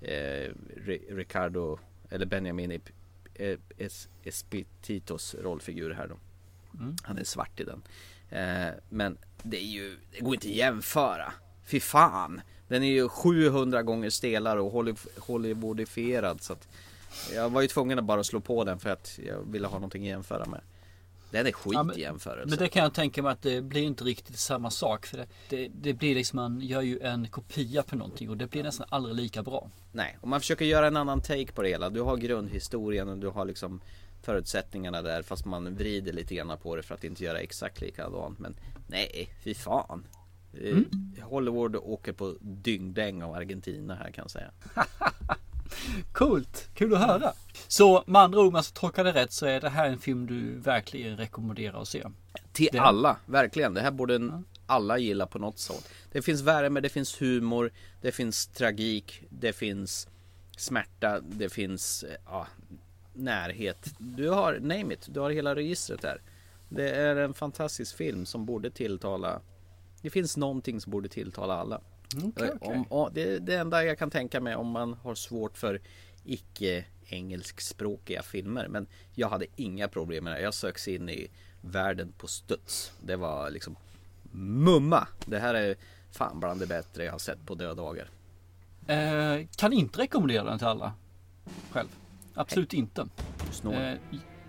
[0.00, 1.78] eh, Ri- Ricardo
[2.10, 6.16] eller Benjamin Ep- Es- Espititos rollfigur här då.
[6.78, 6.96] Mm.
[7.02, 7.82] Han är svart i den.
[8.30, 11.32] Eh, men det är ju, det går inte att jämföra.
[11.66, 12.40] Fy fan.
[12.68, 16.68] Den är ju 700 gånger stelare och Holly- Hollywoodifierad så att
[17.34, 20.02] jag var ju tvungen att bara slå på den för att jag ville ha någonting
[20.02, 20.60] att jämföra med.
[21.30, 22.48] Den är skit Ja, men- i jämförelse.
[22.48, 25.06] Men det kan jag tänka mig att det blir inte riktigt samma sak.
[25.06, 28.46] För det, det, det blir liksom, man gör ju en kopia på någonting och det
[28.46, 29.70] blir nästan aldrig lika bra.
[29.92, 31.90] Nej, om man försöker göra en annan take på det hela.
[31.90, 33.80] Du har grundhistorien och du har liksom
[34.22, 38.38] förutsättningarna där fast man vrider lite grann på det för att inte göra exakt likadant.
[38.38, 38.56] Men
[38.86, 40.04] nej, fy fan.
[40.62, 41.12] Eh, Mm.
[41.22, 44.50] Hollywood åker på dyngdäng av Argentina här kan jag säga.
[46.12, 47.32] Coolt, kul att höra.
[47.68, 49.98] Så med andra ord, om jag ska tolka det rätt så är det här en
[49.98, 52.04] film du verkligen rekommenderar att se.
[52.52, 53.74] Till Det- alla, verkligen.
[53.74, 55.88] Det här borde alla gilla på något sätt.
[56.12, 60.08] Det finns värme, det finns humor, det finns tragik, det finns
[60.56, 62.46] smärta, det finns eh, ja,
[63.14, 63.94] närhet.
[63.98, 66.22] Du har, name it, du har hela registret där.
[66.68, 69.40] Det är en fantastisk film som borde tilltala
[70.04, 71.80] Det finns någonting som borde tilltala alla.
[72.16, 72.58] Okej, okej.
[72.60, 75.80] Om, om, det är det enda jag kan tänka mig om man har svårt för
[76.24, 78.68] icke engelskspråkiga filmer.
[78.68, 80.40] Men jag hade inga problem med det.
[80.40, 81.30] Jag söks in i
[81.60, 82.92] världen på studs.
[83.00, 83.76] Det var liksom
[84.32, 85.08] mumma.
[85.26, 85.76] Det här är
[86.12, 88.10] fan bland det bättre jag har sett på döddagar.
[88.86, 90.92] Eh, kan inte rekommendera den till alla.
[91.70, 91.88] Själv.
[92.34, 93.06] Absolut inte.
[93.52, 93.74] Snål.
[93.74, 93.94] Eh,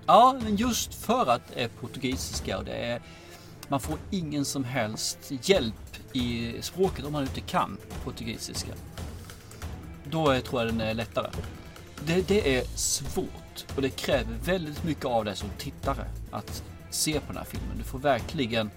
[0.05, 3.01] ja, men just för att det är portugisiska och det är
[3.69, 8.71] man får ingen som helst hjälp i språket om man inte kan portugisiska.
[10.03, 11.27] Då är, tror jag den är lättare.
[12.05, 17.19] Det, det är svårt och det kräver väldigt mycket av dig som tittare att se
[17.19, 17.77] på den här filmen.
[17.77, 18.69] Du får verkligen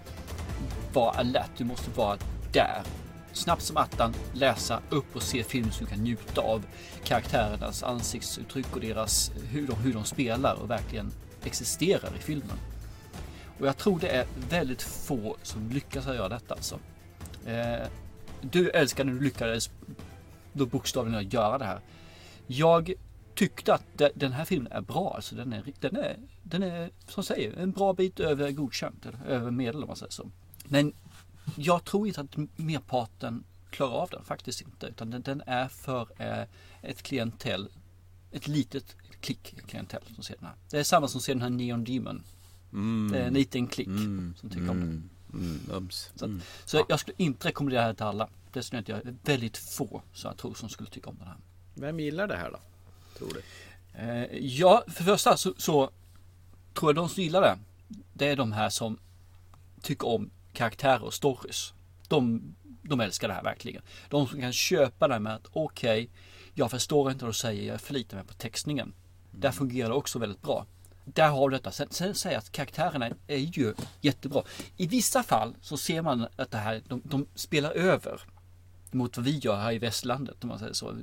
[0.92, 1.50] vara alert.
[1.56, 2.18] Du måste vara
[2.52, 2.82] där.
[3.32, 6.62] Snabbt som attan läsa upp och se filmen så du kan njuta av
[7.04, 11.12] karaktärernas ansiktsuttryck och deras, hur, de, hur de spelar och verkligen
[11.44, 12.58] existerar i filmen.
[13.60, 16.80] Och jag tror det är väldigt få som lyckas att göra detta alltså.
[17.46, 17.86] Eh,
[18.40, 19.70] du älskar när du lyckades
[20.52, 21.80] då bokstavligen göra det här.
[22.46, 22.92] Jag
[23.34, 25.12] tyckte att de- den här filmen är bra.
[25.14, 29.06] Alltså den, är, den, är, den är, som säger, en bra bit över godkänt.
[29.06, 30.30] Eller över medel om man säger så.
[30.64, 30.92] Men
[31.56, 34.24] jag tror inte att merparten klarar av den.
[34.24, 34.86] Faktiskt inte.
[34.86, 36.44] Utan den, den är för eh,
[36.82, 37.68] ett klientell.
[38.32, 40.54] Ett litet klick klientell som ser den här.
[40.70, 42.22] Det är samma som ser den här Neon Demon.
[42.72, 43.12] Mm.
[43.12, 43.88] Det är en liten klick
[44.36, 45.10] som tycker om den.
[45.32, 46.10] Mm, ums.
[46.14, 46.30] Så, att-
[46.64, 48.28] så jag skulle inte rekommendera det här till alla.
[48.52, 51.36] Dessutom är det väldigt få som jag tror som skulle tycka om den här.
[51.74, 52.58] Vem gillar det här då?
[53.18, 53.42] Tror du?
[54.02, 55.90] Eh, ja, för det första så, så
[56.74, 57.58] tror jag de som gillar det,
[58.12, 58.98] det är de här som
[59.82, 61.72] tycker om karaktärer och stories.
[62.08, 62.42] De,
[62.82, 63.82] de älskar det här verkligen.
[64.08, 66.10] De som kan köpa det här med att okej,
[66.54, 68.92] jag förstår inte vad du säger, jag förlitar mig på textningen.
[69.30, 70.66] Där fungerar det också väldigt bra.
[71.14, 71.70] Där har du detta.
[71.70, 74.42] Sen, sen säger jag att karaktärerna är ju jättebra.
[74.76, 78.20] I vissa fall så ser man att det här, de, de spelar över
[78.90, 80.98] mot vad vi gör här i västlandet om man säger så.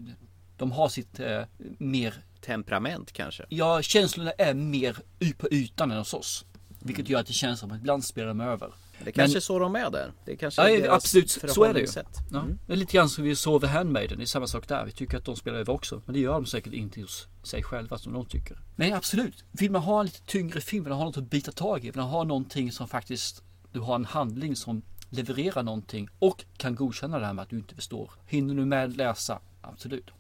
[0.58, 1.42] De har sitt eh,
[1.78, 3.46] mer Temperament kanske?
[3.50, 4.98] Ja, känslorna är mer
[5.38, 6.46] på ytan än hos oss.
[6.80, 8.74] Vilket gör att det känns som att ibland spelar de över.
[9.04, 10.12] Det kanske är så de är där.
[10.26, 11.88] Det kanske ja, är deras absolut, så är det ju.
[12.32, 12.40] Ja.
[12.40, 12.60] Mm.
[12.68, 14.86] Det är lite grann som vi såg The Handmaiden, det är samma sak där.
[14.86, 16.02] Vi tycker att de spelar över också.
[16.06, 18.60] Men det gör de säkert inte hos sig själva som de tycker.
[18.76, 21.52] Men absolut, vill man ha en lite tyngre film, vill man ha något att bita
[21.52, 26.10] tag i, vill man ha någonting som faktiskt, du har en handling som levererar någonting
[26.20, 28.12] och kan godkänna det här med att du inte förstår.
[28.28, 29.40] Hinner du med läsa?
[29.62, 30.12] Absolut.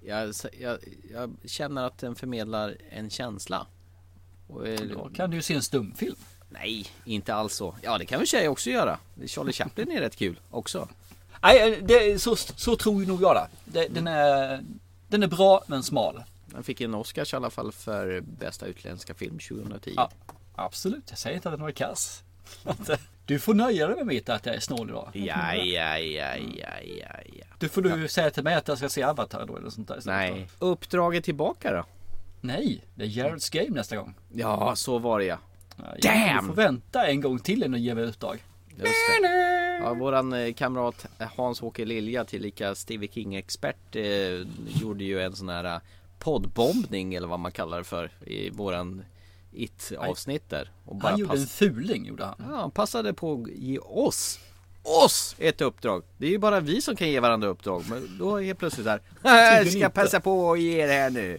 [0.00, 0.78] Jag, jag,
[1.12, 3.66] jag känner att den förmedlar en känsla.
[4.48, 6.16] Och, eh, Då kan du ju se en stumfilm.
[6.48, 7.74] Nej, inte alls så.
[7.82, 8.98] Ja, det kan väl tjejer också göra.
[9.26, 10.88] Charlie Chaplin är rätt kul också.
[11.42, 13.48] Nej, det, så, så tror ju nog jag det.
[13.64, 14.64] det den, är,
[15.08, 16.22] den är bra men smal.
[16.46, 19.92] Den fick en Oscars i alla fall för bästa utländska film 2010.
[19.96, 20.10] Ja,
[20.54, 21.04] absolut.
[21.08, 22.22] Jag säger inte att den var kass.
[23.26, 25.10] Du får nöja dig med mitt att jag är snål idag.
[25.12, 27.46] Ja, ja, ja, ja, ja, ja.
[27.58, 30.00] Du får du säga till mig att jag ska se Avatar då eller sånt där.
[30.04, 30.48] Nej.
[30.58, 31.84] Uppdraget tillbaka då?
[32.40, 34.14] Nej, det är Jared's Game nästa gång.
[34.32, 35.38] Ja, så var det ja.
[36.02, 36.40] Damn!
[36.40, 38.44] Du får vänta en gång till innan du ger mig utdrag.
[38.68, 39.54] Just det.
[39.82, 41.06] Ja, våran eh, kamrat
[41.36, 44.46] Hans-Åke Lilja tillika Stevie King-expert eh,
[44.80, 45.80] gjorde ju en sån här eh,
[46.18, 49.04] poddbombning eller vad man kallar det för i våran
[49.52, 50.70] It-avsnitt där.
[50.84, 52.34] Och Han gjorde en fuling gjorde han.
[52.38, 54.40] Ja, han passade på att ge oss
[54.82, 56.02] oss ett uppdrag.
[56.16, 57.84] Det är ju bara vi som kan ge varandra uppdrag.
[57.90, 59.00] Men då är helt plötsligt där.
[59.22, 61.38] Jag Tydligen ska passa på och ge det här nu.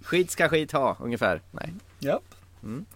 [0.00, 1.42] Skit ska skit ha, ungefär.
[1.50, 1.74] Nej.
[1.98, 2.35] Japp.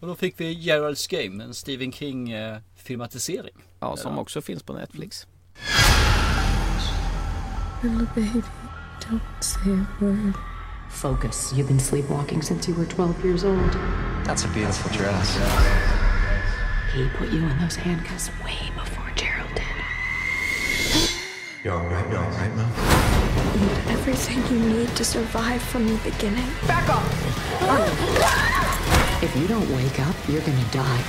[0.00, 2.32] Och då fick vi Gerald's Game, en Stephen King
[2.76, 3.54] filmatisering.
[3.80, 5.26] Ja, som också finns på Netflix.
[7.82, 8.42] Little baby,
[9.00, 10.34] don't say a word.
[10.90, 11.52] Focus.
[11.52, 13.76] You've been sleepwalking since you were 12 years old.
[14.26, 15.38] That's a beautiful dress.
[16.94, 19.64] He put you in those handcuffs way before Gerald did.
[21.64, 22.68] You all right now, right now?
[23.88, 26.46] Everything you need to survive from the beginning.
[26.66, 28.59] Back off!
[29.22, 31.04] If you don't wake up, you're gonna die.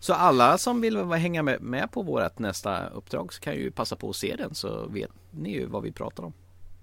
[0.00, 4.10] Så alla som vill hänga med, på vårt nästa uppdrag så kan ju passa på
[4.10, 6.32] att se den så vet ni ju vad vi pratar om.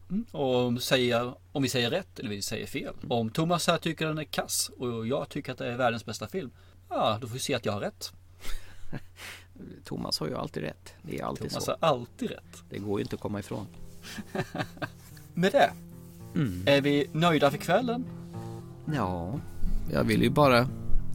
[0.09, 0.25] Mm.
[0.31, 2.93] Och om, säger, om vi säger rätt eller vi säger fel.
[3.09, 6.27] Om Thomas här tycker den är kass och jag tycker att det är världens bästa
[6.27, 6.51] film.
[6.89, 8.13] Ja, då får vi se att jag har rätt.
[9.83, 10.93] Thomas har ju alltid rätt.
[11.01, 11.71] Det är alltid Thomas så.
[11.71, 12.63] har alltid rätt.
[12.69, 13.67] Det går ju inte att komma ifrån.
[15.33, 15.71] Med det
[16.35, 16.63] Mm.
[16.65, 18.05] är vi nöjda för kvällen.
[18.95, 19.39] Ja,
[19.93, 20.67] jag vill ju bara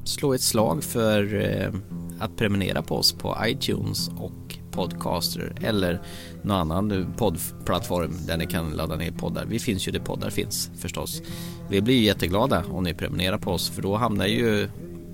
[0.05, 1.73] slå ett slag för eh,
[2.21, 6.01] att prenumerera på oss på iTunes och Podcaster eller
[6.43, 9.45] någon annan poddplattform där ni kan ladda ner poddar.
[9.45, 11.23] Vi finns ju där poddar finns förstås.
[11.71, 14.69] Vi blir jätteglada om ni prenumererar på oss för då hamnar ju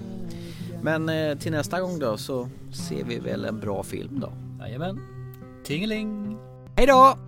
[0.82, 4.32] Men eh, till nästa gång då så ser vi väl en bra film då.
[4.60, 5.17] Jajamän.
[5.68, 6.38] Tingeling!
[6.76, 7.18] Hej då!